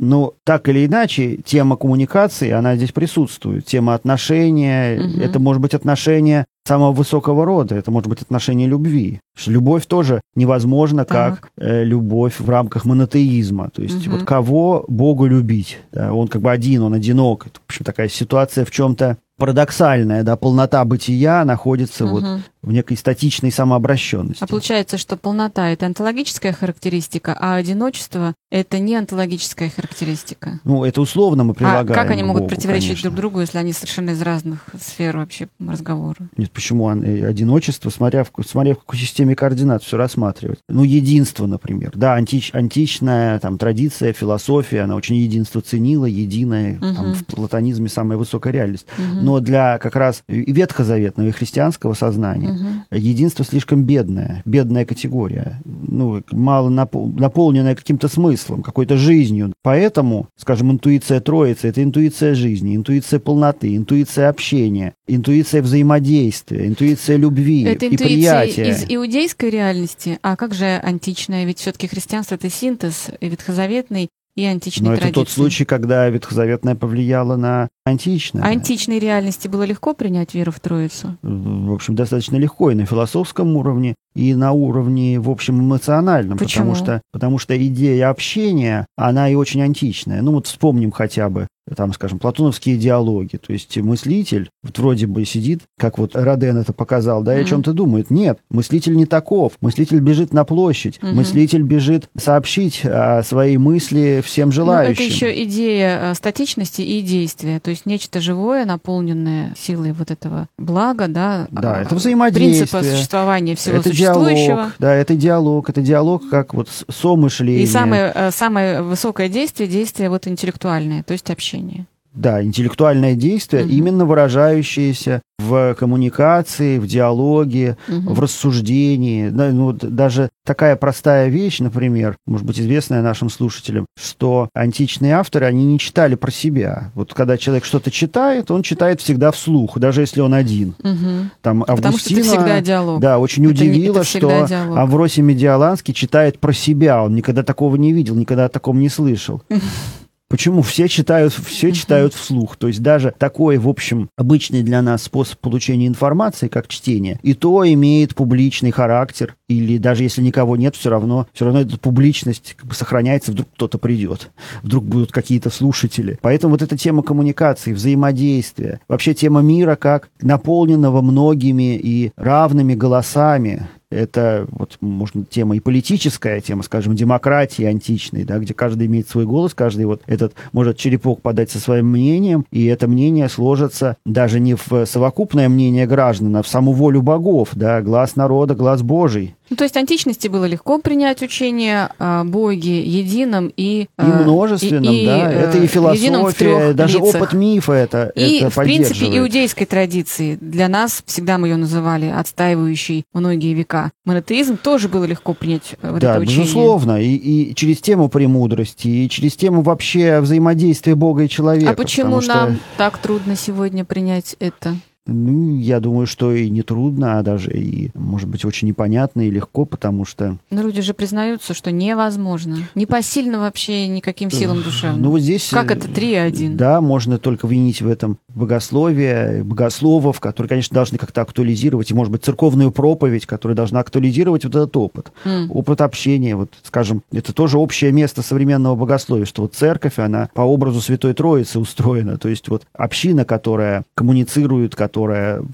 Но 0.00 0.32
так 0.44 0.66
или 0.68 0.86
иначе, 0.86 1.36
тема 1.44 1.76
коммуникации, 1.76 2.50
она 2.50 2.74
здесь 2.74 2.90
присутствует. 2.90 3.66
Тема 3.66 3.94
отношения, 3.94 4.98
угу. 4.98 5.20
это 5.20 5.38
может 5.38 5.60
быть 5.60 5.74
отношение 5.74 6.46
самого 6.66 6.92
высокого 6.92 7.44
рода, 7.44 7.74
это 7.74 7.90
может 7.90 8.08
быть 8.08 8.22
отношение 8.22 8.68
любви. 8.68 9.20
Любовь 9.46 9.86
тоже 9.86 10.20
невозможна, 10.34 11.04
так. 11.04 11.40
как 11.40 11.50
э, 11.56 11.84
любовь 11.84 12.38
в 12.38 12.48
рамках 12.48 12.84
монотеизма. 12.84 13.70
То 13.70 13.82
есть 13.82 14.06
угу. 14.06 14.16
вот 14.16 14.26
кого 14.26 14.84
Богу 14.88 15.26
любить? 15.26 15.78
Да? 15.92 16.12
Он 16.12 16.28
как 16.28 16.42
бы 16.42 16.50
один, 16.50 16.82
он 16.82 16.94
одинок. 16.94 17.46
Это, 17.46 17.60
в 17.60 17.64
общем, 17.66 17.84
такая 17.84 18.08
ситуация 18.08 18.64
в 18.64 18.70
чем-то 18.70 19.18
парадоксальная, 19.40 20.22
да, 20.22 20.36
полнота 20.36 20.84
бытия 20.84 21.46
находится 21.46 22.04
угу. 22.04 22.20
вот 22.20 22.40
в 22.62 22.72
некой 22.72 22.98
статичной 22.98 23.50
самообращенности. 23.50 24.44
А 24.44 24.46
получается, 24.46 24.98
что 24.98 25.16
полнота– 25.16 25.70
это 25.70 25.86
онтологическая 25.86 26.52
характеристика, 26.52 27.34
а 27.40 27.54
одиночество– 27.54 28.34
это 28.50 28.78
не 28.78 28.94
онтологическая 28.96 29.70
характеристика. 29.70 30.60
Ну, 30.64 30.84
это 30.84 31.00
условно 31.00 31.42
мы 31.42 31.54
прилагаем. 31.54 31.98
А 31.98 32.02
как 32.02 32.10
они 32.10 32.22
могут 32.22 32.42
Богу, 32.42 32.54
противоречить 32.54 32.88
конечно. 32.88 33.10
друг 33.10 33.16
другу, 33.16 33.40
если 33.40 33.56
они 33.56 33.72
совершенно 33.72 34.10
из 34.10 34.20
разных 34.20 34.66
сфер 34.78 35.16
вообще 35.16 35.48
разговора? 35.58 36.18
Нет, 36.36 36.49
почему 36.52 36.90
э, 36.90 37.26
одиночество, 37.26 37.90
смотря 37.90 38.24
в, 38.24 38.30
смотря 38.46 38.74
в 38.74 38.78
какой 38.78 38.98
системе 38.98 39.34
координат 39.34 39.82
все 39.82 39.96
рассматривать. 39.96 40.58
Ну, 40.68 40.84
единство, 40.84 41.46
например. 41.46 41.92
Да, 41.94 42.14
антич, 42.14 42.50
античная 42.52 43.38
там, 43.38 43.58
традиция, 43.58 44.12
философия, 44.12 44.82
она 44.82 44.96
очень 44.96 45.16
единство 45.16 45.60
ценила, 45.60 46.06
единое, 46.06 46.76
угу. 46.76 46.94
там, 46.94 47.14
в 47.14 47.24
платонизме 47.24 47.88
самая 47.88 48.18
высокая 48.18 48.52
реальность. 48.52 48.86
Угу. 48.98 49.20
Но 49.22 49.40
для 49.40 49.78
как 49.78 49.96
раз 49.96 50.22
и 50.28 50.52
ветхозаветного, 50.52 51.28
и 51.28 51.32
христианского 51.32 51.94
сознания 51.94 52.50
угу. 52.50 52.96
единство 52.96 53.44
слишком 53.44 53.84
бедное, 53.84 54.42
бедная 54.44 54.84
категория, 54.84 55.60
ну, 55.64 56.22
мало 56.30 56.68
напол, 56.68 57.12
наполненная 57.12 57.74
каким-то 57.74 58.08
смыслом, 58.08 58.62
какой-то 58.62 58.96
жизнью. 58.96 59.52
Поэтому, 59.62 60.28
скажем, 60.36 60.70
интуиция 60.70 61.20
Троицы– 61.20 61.68
это 61.68 61.82
интуиция 61.82 62.34
жизни, 62.34 62.76
интуиция 62.76 63.20
полноты, 63.20 63.76
интуиция 63.76 64.28
общения, 64.28 64.94
интуиция 65.06 65.62
взаимодействия, 65.62 66.39
интуиция 66.48 67.16
любви 67.16 67.64
это 67.64 67.86
и 67.86 67.96
приятия. 67.96 68.70
из 68.70 68.84
иудейской 68.88 69.50
реальности, 69.50 70.18
а 70.22 70.36
как 70.36 70.54
же 70.54 70.64
античная? 70.64 71.44
Ведь 71.44 71.58
все-таки 71.58 71.86
христианство– 71.86 72.34
это 72.36 72.50
синтез 72.50 73.08
ветхозаветный 73.20 74.08
и 74.36 74.44
античной 74.44 74.90
Но 74.90 74.96
традиции. 74.96 75.10
это 75.10 75.20
тот 75.20 75.28
случай, 75.28 75.64
когда 75.64 76.08
ветхозаветная 76.08 76.74
повлияла 76.74 77.36
на 77.36 77.68
античное. 77.84 78.42
Античной 78.42 78.98
реальности 78.98 79.48
было 79.48 79.64
легко 79.64 79.94
принять 79.94 80.34
веру 80.34 80.52
в 80.52 80.60
Троицу? 80.60 81.18
В 81.22 81.72
общем, 81.72 81.94
достаточно 81.94 82.36
легко 82.36 82.70
и 82.70 82.74
на 82.74 82.86
философском 82.86 83.56
уровне, 83.56 83.94
и 84.14 84.34
на 84.34 84.52
уровне, 84.52 85.20
в 85.20 85.30
общем, 85.30 85.60
эмоциональном. 85.60 86.38
Почему? 86.38 86.72
Потому 86.72 86.84
что, 86.84 87.02
потому 87.12 87.38
что 87.38 87.66
идея 87.66 88.10
общения, 88.10 88.86
она 88.96 89.28
и 89.28 89.34
очень 89.34 89.62
античная. 89.62 90.22
Ну 90.22 90.32
вот 90.32 90.46
вспомним 90.46 90.90
хотя 90.90 91.28
бы 91.28 91.46
там, 91.76 91.92
скажем, 91.92 92.18
платоновские 92.18 92.76
диалоги. 92.76 93.36
То 93.36 93.52
есть 93.52 93.76
мыслитель 93.76 94.50
вот 94.62 94.78
вроде 94.78 95.06
бы 95.06 95.24
сидит, 95.24 95.60
как 95.78 95.98
вот 95.98 96.16
Роден 96.16 96.56
это 96.56 96.72
показал, 96.72 97.22
да, 97.22 97.36
и 97.36 97.40
mm-hmm. 97.40 97.44
о 97.44 97.48
чем-то 97.48 97.72
думает. 97.72 98.10
Нет, 98.10 98.38
мыслитель 98.50 98.96
не 98.96 99.06
таков. 99.06 99.52
Мыслитель 99.60 100.00
бежит 100.00 100.32
на 100.32 100.44
площадь. 100.44 100.98
Mm-hmm. 100.98 101.12
Мыслитель 101.12 101.62
бежит 101.62 102.08
сообщить 102.16 102.84
о 102.84 103.22
своей 103.22 103.56
мысли 103.56 104.22
всем 104.24 104.52
желающим. 104.52 105.00
Ну, 105.00 105.06
это 105.06 105.14
еще 105.14 105.44
идея 105.44 106.10
э, 106.10 106.14
статичности 106.14 106.82
и 106.82 107.02
действия. 107.02 107.60
То 107.60 107.70
есть 107.70 107.86
нечто 107.86 108.20
живое, 108.20 108.64
наполненное 108.64 109.54
силой 109.56 109.92
вот 109.92 110.10
этого 110.10 110.48
блага, 110.58 111.08
да, 111.08 111.46
да 111.50 111.82
это 111.82 111.94
взаимодействие. 111.94 112.66
принципа 112.66 112.82
существования 112.82 113.54
всего 113.54 113.76
это 113.76 113.90
существующего. 114.06 114.56
Диалог, 114.56 114.72
да, 114.78 114.94
это 114.94 115.14
диалог, 115.14 115.68
это 115.70 115.80
диалог 115.82 116.28
как 116.30 116.54
вот 116.54 116.68
сомышление. 116.88 117.62
И 117.62 117.66
самое, 117.66 118.12
э, 118.14 118.30
самое 118.30 118.82
высокое 118.82 119.28
действие, 119.28 119.68
действие 119.68 120.10
вот 120.10 120.26
интеллектуальное, 120.26 121.02
то 121.02 121.12
есть 121.12 121.30
общение. 121.30 121.86
Да, 122.12 122.42
интеллектуальное 122.42 123.14
действие, 123.14 123.64
угу. 123.64 123.72
именно 123.72 124.04
выражающееся 124.04 125.22
в 125.38 125.74
коммуникации, 125.74 126.78
в 126.78 126.86
диалоге, 126.86 127.76
угу. 127.88 128.14
в 128.14 128.20
рассуждении. 128.20 129.28
Ну, 129.28 129.72
даже 129.72 130.28
такая 130.44 130.74
простая 130.76 131.28
вещь, 131.28 131.60
например, 131.60 132.16
может 132.26 132.46
быть, 132.46 132.60
известная 132.60 133.02
нашим 133.02 133.30
слушателям, 133.30 133.86
что 133.98 134.48
античные 134.54 135.14
авторы, 135.14 135.46
они 135.46 135.64
не 135.64 135.78
читали 135.78 136.16
про 136.16 136.30
себя. 136.30 136.90
Вот 136.94 137.14
когда 137.14 137.38
человек 137.38 137.64
что-то 137.64 137.90
читает, 137.90 138.50
он 138.50 138.62
читает 138.62 139.00
всегда 139.00 139.30
вслух, 139.30 139.78
даже 139.78 140.00
если 140.00 140.20
он 140.20 140.34
один. 140.34 140.74
Угу. 140.82 141.30
Там 141.42 141.62
Августина, 141.62 141.76
Потому 141.76 141.98
что 141.98 142.12
это 142.12 142.22
всегда 142.22 142.60
диалог. 142.60 143.00
Да, 143.00 143.18
очень 143.18 143.44
это, 143.44 143.52
удивило, 143.52 143.98
это 143.98 144.04
что 144.04 144.46
диалог. 144.46 144.78
Авросий 144.78 145.22
Медиаланский 145.22 145.94
читает 145.94 146.40
про 146.40 146.52
себя. 146.52 147.04
Он 147.04 147.14
никогда 147.14 147.44
такого 147.44 147.76
не 147.76 147.92
видел, 147.92 148.16
никогда 148.16 148.46
о 148.46 148.48
таком 148.48 148.80
не 148.80 148.88
слышал. 148.88 149.42
Почему 150.30 150.62
все 150.62 150.86
читают, 150.86 151.32
все 151.32 151.72
читают 151.72 152.14
вслух? 152.14 152.54
То 152.54 152.68
есть 152.68 152.80
даже 152.80 153.12
такой, 153.18 153.58
в 153.58 153.68
общем, 153.68 154.08
обычный 154.16 154.62
для 154.62 154.80
нас 154.80 155.02
способ 155.02 155.40
получения 155.40 155.88
информации, 155.88 156.46
как 156.46 156.68
чтение, 156.68 157.18
и 157.24 157.34
то 157.34 157.68
имеет 157.68 158.14
публичный 158.14 158.70
характер, 158.70 159.34
или 159.48 159.76
даже 159.76 160.04
если 160.04 160.22
никого 160.22 160.56
нет, 160.56 160.76
все 160.76 160.88
равно, 160.88 161.26
все 161.32 161.46
равно 161.46 161.62
эта 161.62 161.76
публичность 161.80 162.54
как 162.56 162.68
бы 162.68 162.74
сохраняется, 162.74 163.32
вдруг 163.32 163.48
кто-то 163.56 163.78
придет, 163.78 164.30
вдруг 164.62 164.84
будут 164.84 165.10
какие-то 165.10 165.50
слушатели. 165.50 166.16
Поэтому 166.22 166.52
вот 166.52 166.62
эта 166.62 166.78
тема 166.78 167.02
коммуникации, 167.02 167.72
взаимодействия, 167.72 168.78
вообще 168.86 169.14
тема 169.14 169.40
мира 169.40 169.74
как 169.74 170.10
наполненного 170.22 171.00
многими 171.00 171.76
и 171.76 172.12
равными 172.14 172.74
голосами, 172.76 173.68
это 173.90 174.46
вот, 174.50 174.78
можно, 174.80 175.24
тема 175.24 175.56
и 175.56 175.60
политическая, 175.60 176.40
тема, 176.40 176.62
скажем, 176.62 176.94
демократии 176.94 177.64
античной, 177.64 178.24
да, 178.24 178.38
где 178.38 178.54
каждый 178.54 178.86
имеет 178.86 179.08
свой 179.08 179.26
голос, 179.26 179.54
каждый 179.54 179.84
вот 179.86 180.02
этот 180.06 180.34
может 180.52 180.76
черепок 180.76 181.20
подать 181.22 181.50
со 181.50 181.58
своим 181.58 181.88
мнением, 181.88 182.46
и 182.50 182.66
это 182.66 182.88
мнение 182.88 183.28
сложится 183.28 183.96
даже 184.06 184.40
не 184.40 184.54
в 184.54 184.86
совокупное 184.86 185.48
мнение 185.48 185.86
граждан, 185.86 186.36
а 186.36 186.42
в 186.42 186.48
саму 186.48 186.72
волю 186.72 187.02
богов, 187.02 187.50
да, 187.52 187.82
глаз 187.82 188.16
народа, 188.16 188.54
глаз 188.54 188.82
Божий. 188.82 189.34
Ну, 189.50 189.56
то 189.56 189.64
есть 189.64 189.76
античности 189.76 190.28
было 190.28 190.44
легко 190.44 190.78
принять 190.78 191.22
учение 191.22 191.90
о 191.98 192.22
Боге 192.24 192.82
едином 192.82 193.52
и... 193.56 193.82
И 193.82 193.86
э, 193.98 194.04
множественном, 194.04 194.94
и, 194.94 195.06
да. 195.06 195.32
И, 195.32 195.36
это 195.36 195.58
и 195.58 195.66
философия, 195.66 196.72
даже 196.72 196.98
лицах. 196.98 197.16
опыт 197.16 197.32
мифа 197.32 197.72
это 197.72 198.12
И, 198.14 198.38
это 198.38 198.50
в 198.50 198.54
принципе, 198.54 199.18
иудейской 199.18 199.66
традиции. 199.66 200.38
Для 200.40 200.68
нас, 200.68 201.02
всегда 201.04 201.36
мы 201.36 201.48
ее 201.48 201.56
называли 201.56 202.06
отстаивающей 202.06 203.04
многие 203.12 203.52
века. 203.54 203.90
Монотеизм 204.04 204.56
тоже 204.56 204.88
было 204.88 205.04
легко 205.04 205.34
принять 205.34 205.74
э, 205.82 205.90
вот 205.90 206.00
да, 206.00 206.12
это 206.12 206.20
учение. 206.20 206.44
безусловно. 206.44 207.02
И, 207.02 207.14
и 207.14 207.54
через 207.56 207.80
тему 207.80 208.08
премудрости, 208.08 208.86
и 208.86 209.08
через 209.08 209.34
тему 209.34 209.62
вообще 209.62 210.20
взаимодействия 210.20 210.94
Бога 210.94 211.24
и 211.24 211.28
человека. 211.28 211.72
А 211.72 211.74
почему 211.74 212.20
нам 212.20 212.54
что... 212.54 212.60
так 212.76 212.98
трудно 212.98 213.34
сегодня 213.34 213.84
принять 213.84 214.36
это? 214.38 214.76
Ну, 215.06 215.58
я 215.58 215.80
думаю, 215.80 216.06
что 216.06 216.32
и 216.32 216.48
не 216.50 216.62
трудно, 216.62 217.18
а 217.18 217.22
даже 217.22 217.50
и, 217.50 217.90
может 217.94 218.28
быть, 218.28 218.44
очень 218.44 218.68
непонятно 218.68 219.22
и 219.22 219.30
легко, 219.30 219.64
потому 219.64 220.04
что... 220.04 220.36
Но 220.50 220.62
люди 220.62 220.82
же 220.82 220.94
признаются, 220.94 221.54
что 221.54 221.72
невозможно. 221.72 222.58
Не 222.74 222.86
посильно 222.86 223.40
вообще 223.40 223.88
никаким 223.88 224.30
силам 224.30 224.62
душевным. 224.62 225.02
Ну, 225.02 225.10
вот 225.10 225.20
здесь... 225.20 225.48
Как 225.48 225.70
это 225.70 225.88
3-1? 225.88 226.54
Да, 226.54 226.80
можно 226.80 227.18
только 227.18 227.46
винить 227.46 227.82
в 227.82 227.88
этом 227.88 228.18
богословие, 228.28 229.42
богословов, 229.42 230.20
которые, 230.20 230.48
конечно, 230.48 230.74
должны 230.74 230.98
как-то 230.98 231.22
актуализировать, 231.22 231.90
и, 231.90 231.94
может 231.94 232.12
быть, 232.12 232.22
церковную 232.22 232.70
проповедь, 232.70 233.26
которая 233.26 233.56
должна 233.56 233.80
актуализировать 233.80 234.44
вот 234.44 234.54
этот 234.54 234.76
опыт. 234.76 235.12
Mm. 235.24 235.48
Опыт 235.48 235.80
общения, 235.80 236.36
вот, 236.36 236.52
скажем, 236.62 237.02
это 237.10 237.32
тоже 237.32 237.58
общее 237.58 237.90
место 237.90 238.22
современного 238.22 238.76
богословия, 238.76 239.24
что 239.24 239.42
вот 239.42 239.54
церковь, 239.54 239.98
она 239.98 240.28
по 240.34 240.42
образу 240.42 240.80
Святой 240.80 241.14
Троицы 241.14 241.58
устроена, 241.58 242.18
то 242.18 242.28
есть 242.28 242.48
вот 242.48 242.62
община, 242.74 243.24
которая 243.24 243.84
коммуницирует, 243.94 244.76
которая 244.76 244.99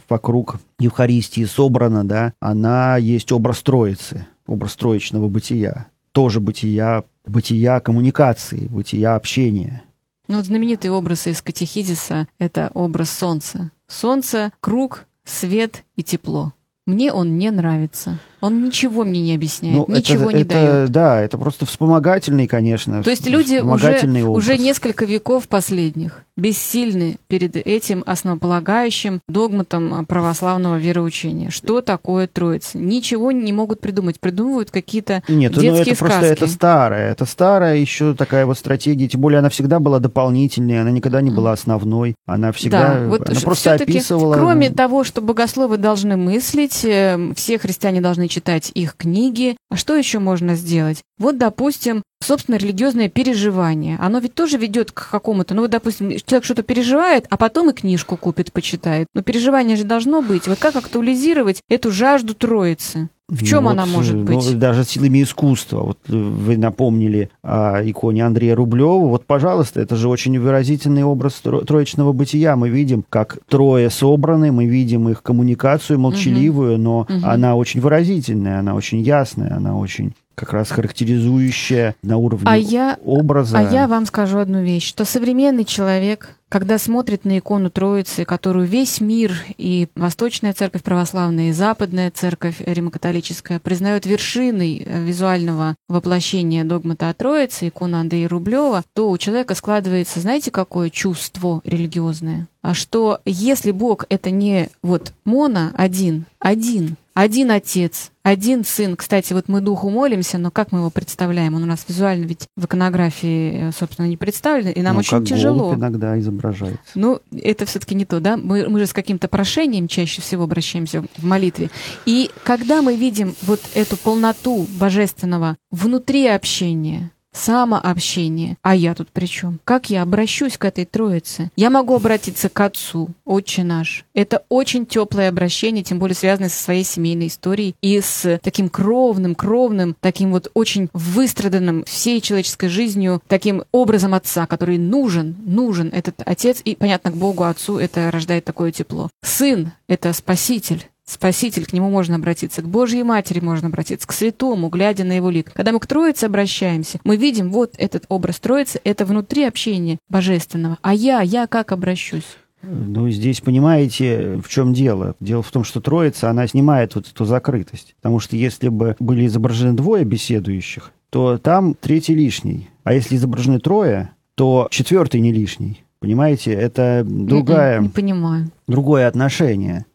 вокруг 0.09 0.57
Евхаристии 0.79 1.45
собрана, 1.45 2.07
да, 2.07 2.33
она 2.41 2.97
есть 2.97 3.33
образ 3.33 3.63
Троицы, 3.63 4.27
образ 4.47 4.77
троечного 4.77 5.29
бытия, 5.29 5.87
тоже 6.13 6.41
бытия, 6.41 7.05
бытия 7.27 7.81
коммуникации, 7.81 8.67
бытия 8.69 9.15
общения. 9.15 9.83
Ну 10.29 10.37
вот 10.37 10.47
знаменитый 10.47 10.91
образ 10.91 11.27
из 11.27 11.41
катехизиса— 11.41 12.27
это 12.39 12.71
образ 12.75 13.11
солнца. 13.11 13.71
Солнце— 13.87 14.53
круг, 14.61 15.07
свет 15.25 15.85
и 15.95 16.03
тепло. 16.03 16.53
Мне 16.87 17.13
он 17.13 17.39
не 17.39 17.51
нравится. 17.51 18.19
Он 18.41 18.65
ничего 18.65 19.05
мне 19.05 19.21
не 19.21 19.35
объясняет, 19.35 19.89
ну, 19.89 19.95
ничего 19.95 20.31
это, 20.31 20.37
не 20.37 20.43
это, 20.43 20.53
дает. 20.53 20.91
Да, 20.91 21.21
это 21.21 21.39
просто 21.39 21.67
вспомогательный, 21.67 22.47
конечно. 22.47 23.03
То 23.03 23.11
есть 23.11 23.27
люди 23.27 23.57
уже, 23.59 24.01
уже 24.29 24.59
несколько 24.59 25.05
веков 25.05 25.49
последних 25.49 26.25
бессильны 26.37 27.17
перед 27.29 27.57
этим 27.57 28.03
основополагающим 28.07 29.21
догматом 29.27 30.05
православного 30.05 30.77
вероучения. 30.77 31.51
Что 31.51 31.81
такое 31.81 32.27
Троица? 32.27 32.77
Ничего 32.79 33.33
не 33.33 33.53
могут 33.53 33.81
придумать. 33.81 34.21
Придумывают 34.21 34.71
какие-то 34.71 35.23
Нет, 35.29 35.53
детские 35.53 35.73
ну 35.73 35.79
это 35.79 35.95
сказки. 35.95 36.05
просто 36.05 36.27
это 36.27 36.47
старое. 36.47 37.11
Это 37.11 37.25
старая 37.25 37.77
еще 37.77 38.15
такая 38.15 38.45
вот 38.45 38.59
стратегия. 38.59 39.09
Тем 39.09 39.23
более 39.23 39.39
она 39.39 39.49
всегда 39.49 39.81
была 39.81 39.99
дополнительной, 39.99 40.81
она 40.81 40.91
никогда 40.91 41.23
не 41.23 41.31
была 41.31 41.53
основной. 41.53 42.17
Она 42.27 42.53
всегда 42.53 42.95
да, 42.95 43.07
вот 43.09 43.29
она 43.29 43.41
просто 43.41 43.73
описывала... 43.73 44.35
Кроме 44.35 44.71
того, 44.71 45.05
что 45.05 45.23
богословы 45.23 45.79
должны 45.79 46.17
мыслить, 46.17 46.85
э, 46.85 47.33
все 47.35 47.59
христиане 47.59 48.03
должны 48.03 48.26
читать 48.29 48.71
их 48.75 48.97
книги. 48.97 49.57
А 49.71 49.77
что 49.77 49.97
еще 49.97 50.19
можно 50.19 50.55
сделать? 50.55 51.03
Вот, 51.19 51.39
допустим, 51.39 52.03
собственно, 52.23 52.57
религиозное 52.57 53.09
переживание. 53.09 53.99
Оно 54.01 54.19
ведь 54.19 54.35
тоже 54.35 54.59
ведет 54.59 54.93
к 54.93 55.11
какому-то, 55.11 55.55
ну 55.55 55.63
вот, 55.63 55.71
допустим, 55.71 56.11
человек 56.11 56.45
что-то 56.45 56.63
переживает, 56.63 57.27
а 57.31 57.37
потом 57.37 57.71
и 57.71 57.75
книжку 57.75 58.17
купит, 58.17 58.53
почитает. 58.53 59.07
Но 59.15 59.23
переживание 59.23 59.77
же 59.77 59.85
должно 59.85 60.23
быть. 60.23 60.47
Вот 60.47 60.59
как 60.59 60.77
актуализировать 60.77 61.61
эту 61.69 61.91
жажду 61.91 62.35
Троицы? 62.35 63.09
В 63.29 63.45
чем 63.45 63.65
ну, 63.65 63.71
она 63.71 63.87
может 63.87 64.17
быть? 64.17 64.37
Ну, 64.37 64.59
даже 64.59 64.85
силами 64.85 65.21
искусства. 65.23 65.81
Вот 65.81 65.99
вы 66.07 66.57
напомнили 66.57 67.31
о 67.43 67.83
иконе 67.83 68.25
Андрея 68.25 68.55
Рублева. 68.55 69.09
Вот, 69.09 69.25
пожалуйста, 69.25 69.81
это 69.81 69.97
же 69.97 70.09
очень 70.09 70.39
выразительный 70.39 71.03
образ 71.03 71.43
троечного 71.43 72.13
бытия. 72.13 72.55
Мы 72.55 72.69
видим, 72.69 73.05
как 73.09 73.39
трое 73.49 73.91
собраны, 73.91 74.53
мы 74.53 74.67
видим 74.67 75.09
их 75.09 75.25
коммуникацию 75.25 75.99
молчаливую, 75.99 76.75
угу. 76.75 76.83
но 76.83 77.01
угу. 77.01 77.15
она 77.25 77.57
очень 77.57 77.81
выразительная, 77.81 78.61
она 78.61 78.75
очень 78.75 79.01
ясная, 79.01 79.57
она 79.57 79.77
очень 79.77 80.15
как 80.37 80.53
раз 80.53 80.71
характеризующая 80.71 81.97
на 82.03 82.19
уровне 82.19 82.45
а 82.47 82.57
я, 82.57 82.99
образа. 83.05 83.59
А 83.59 83.63
я 83.63 83.89
вам 83.89 84.07
скажу 84.07 84.39
одну 84.39 84.63
вещь, 84.63 84.87
что 84.87 85.05
современный 85.05 85.65
человек, 85.65 86.36
когда 86.49 86.79
смотрит 86.79 87.25
на 87.25 87.39
икону 87.39 87.71
Троицы, 87.71 88.25
которую 88.25 88.67
весь 88.67 89.01
мир 89.01 89.35
и 89.59 89.89
Восточная 89.95 90.53
Церковь 90.53 90.83
Православная, 90.83 91.51
и 91.51 91.53
Западная 91.53 92.11
Церковь 92.11 92.57
Римокатолическая 92.61 93.59
признают 93.59 94.07
вершиной 94.07 94.83
э, 94.85 95.03
визуального 95.03 95.75
воплощения 95.89 96.65
догмата 96.65 97.09
о 97.09 97.15
Троице, 97.15 97.69
икона 97.69 98.01
Андрея 98.01 98.29
Рублева, 98.29 98.85
то 98.95 99.11
у 99.11 99.19
человека 99.19 99.55
складывается, 99.55 100.21
знаете, 100.21 100.51
какое 100.51 100.91
чувство 100.91 101.61
религиозное? 101.65 102.47
А 102.63 102.75
что 102.75 103.21
если 103.25 103.71
Бог 103.71 104.07
это 104.09 104.31
не 104.31 104.71
вот 104.83 105.13
моно 105.25 105.71
один, 105.75 106.27
один, 106.39 106.97
один 107.17 107.51
отец, 107.51 108.13
один 108.23 108.63
сын. 108.63 108.95
Кстати, 108.95 109.33
вот 109.33 109.49
мы 109.49 109.63
духу 109.63 109.89
молимся, 109.89 110.37
но 110.37 110.51
как 110.51 110.71
мы 110.71 110.81
его 110.81 110.91
представляем? 110.91 111.55
Он 111.55 111.63
у 111.63 111.67
нас 111.67 111.87
визуально 111.89 112.27
ведь 112.27 112.47
в 112.57 112.67
иконографии, 112.67 113.69
э, 113.69 113.73
собственно, 113.73 114.07
не 114.07 114.19
представлен, 114.19 114.73
и 114.73 114.83
нам 114.83 114.93
ну, 114.93 115.01
очень 115.01 115.21
как 115.21 115.27
тяжело. 115.27 115.75
иногда 115.75 116.19
изображается. 116.19 116.79
Ну, 116.95 117.21
это 117.33 117.65
все-таки 117.65 117.95
не 117.95 118.05
то, 118.05 118.21
да? 118.21 118.37
Мы, 118.37 118.69
мы 118.69 118.81
же 118.81 118.87
с 118.87 118.93
каким-то 118.93 119.29
прошением 119.29 119.89
чаще 119.89 120.21
всего 120.21 120.45
обращаемся 120.45 121.05
в 121.17 121.25
молитве. 121.25 121.71
И 122.05 122.31
когда 122.45 122.83
мы 122.83 122.97
видим 122.97 123.35
вот 123.41 123.61
эту 123.75 123.97
полноту 123.97 124.67
божественного 124.79 125.57
внутри 125.71 126.27
общения, 126.27 127.13
самообщение. 127.37 128.57
А 128.63 128.75
я 128.75 128.95
тут 128.95 129.11
при 129.11 129.27
чем? 129.27 129.61
Как 129.65 129.91
я 129.91 130.03
обращусь 130.03 130.57
к 130.59 130.65
этой 130.65 130.85
Троице? 130.85 131.51
Я 131.57 131.71
могу 131.71 131.95
обратиться 131.95 132.49
к 132.49 132.61
Отцу, 132.61 133.09
Отче 133.25 133.63
наш. 133.65 134.05
Это 134.15 134.45
очень 134.49 134.87
теплое 134.87 135.29
обращение, 135.29 135.85
тем 135.85 135.99
более 135.99 136.15
связанное 136.15 136.49
со 136.49 136.63
своей 136.63 136.85
семейной 136.85 137.29
историей 137.29 137.75
и 137.83 138.01
с 138.01 138.41
таким 138.43 138.69
кровным, 138.69 139.35
кровным, 139.35 139.97
таким 140.01 140.33
вот 140.33 140.51
очень 140.55 140.89
выстраданным 140.93 141.85
всей 141.85 142.21
человеческой 142.21 142.69
жизнью, 142.69 143.23
таким 143.29 143.65
образом 143.73 144.15
Отца, 144.15 144.47
который 144.47 144.79
нужен, 144.79 145.37
нужен 145.45 145.91
этот 145.93 146.23
Отец, 146.25 146.61
и, 146.65 146.75
понятно, 146.75 147.11
к 147.11 147.17
Богу, 147.17 147.45
Отцу 147.45 147.79
это 147.79 148.11
рождает 148.11 148.45
такое 148.45 148.73
тепло. 148.73 149.11
Сын— 149.23 149.73
это 149.89 150.13
Спаситель, 150.13 150.87
Спаситель, 151.09 151.67
к 151.67 151.73
нему 151.73 151.89
можно 151.89 152.17
обратиться, 152.17 152.63
к 152.63 152.69
Божьей 152.69 153.05
Матери 153.05 153.39
можно 153.39 153.69
обратиться, 153.69 154.09
к 154.09 154.13
святому, 154.13 154.69
глядя 154.69 155.05
на 155.05 155.13
его 155.13 155.31
лик. 155.31 155.53
Когда 155.53 155.71
мы 155.71 155.79
к 155.79 155.87
Троице 155.87 156.25
обращаемся, 156.25 156.99
мы 157.05 157.17
видим 157.17 157.51
вот 157.53 157.75
этот 157.79 158.07
образ 158.09 158.41
Троицы, 158.41 158.81
это 158.83 159.05
внутри 159.05 159.45
общения 159.45 159.99
божественного. 160.09 160.79
А 160.83 160.93
я, 160.93 161.21
я 161.21 161.47
как 161.47 161.71
обращусь? 161.71 162.27
Ну, 162.63 163.09
здесь 163.11 163.41
понимаете, 163.41 164.41
в 164.45 164.49
чем 164.49 164.75
дело? 164.75 165.15
Дело 165.21 165.43
в 165.43 165.51
том, 165.53 165.63
что 165.63 165.81
Троица, 165.81 166.29
она 166.29 166.49
снимает 166.49 166.97
вот 166.97 167.07
эту 167.09 167.25
закрытость. 167.25 167.95
Потому 168.03 168.19
что 168.19 168.37
если 168.37 168.69
бы 168.69 168.97
были 168.99 169.27
изображены 169.27 169.75
двое 169.75 170.05
беседующих, 170.05 170.91
то 171.11 171.39
там 171.39 171.75
третий 171.75 172.15
лишний. 172.15 172.69
А 172.83 172.93
если 172.93 173.15
изображены 173.15 173.61
трое, 173.61 174.11
то 174.35 174.67
четвертый 174.71 175.21
не 175.21 175.33
лишний. 175.33 175.85
Понимаете, 176.01 176.53
это 176.53 177.05
другая... 177.07 177.81
Не 177.81 177.89
понимаю. 177.89 178.51
Другое 178.67 179.07
отношение. 179.07 179.87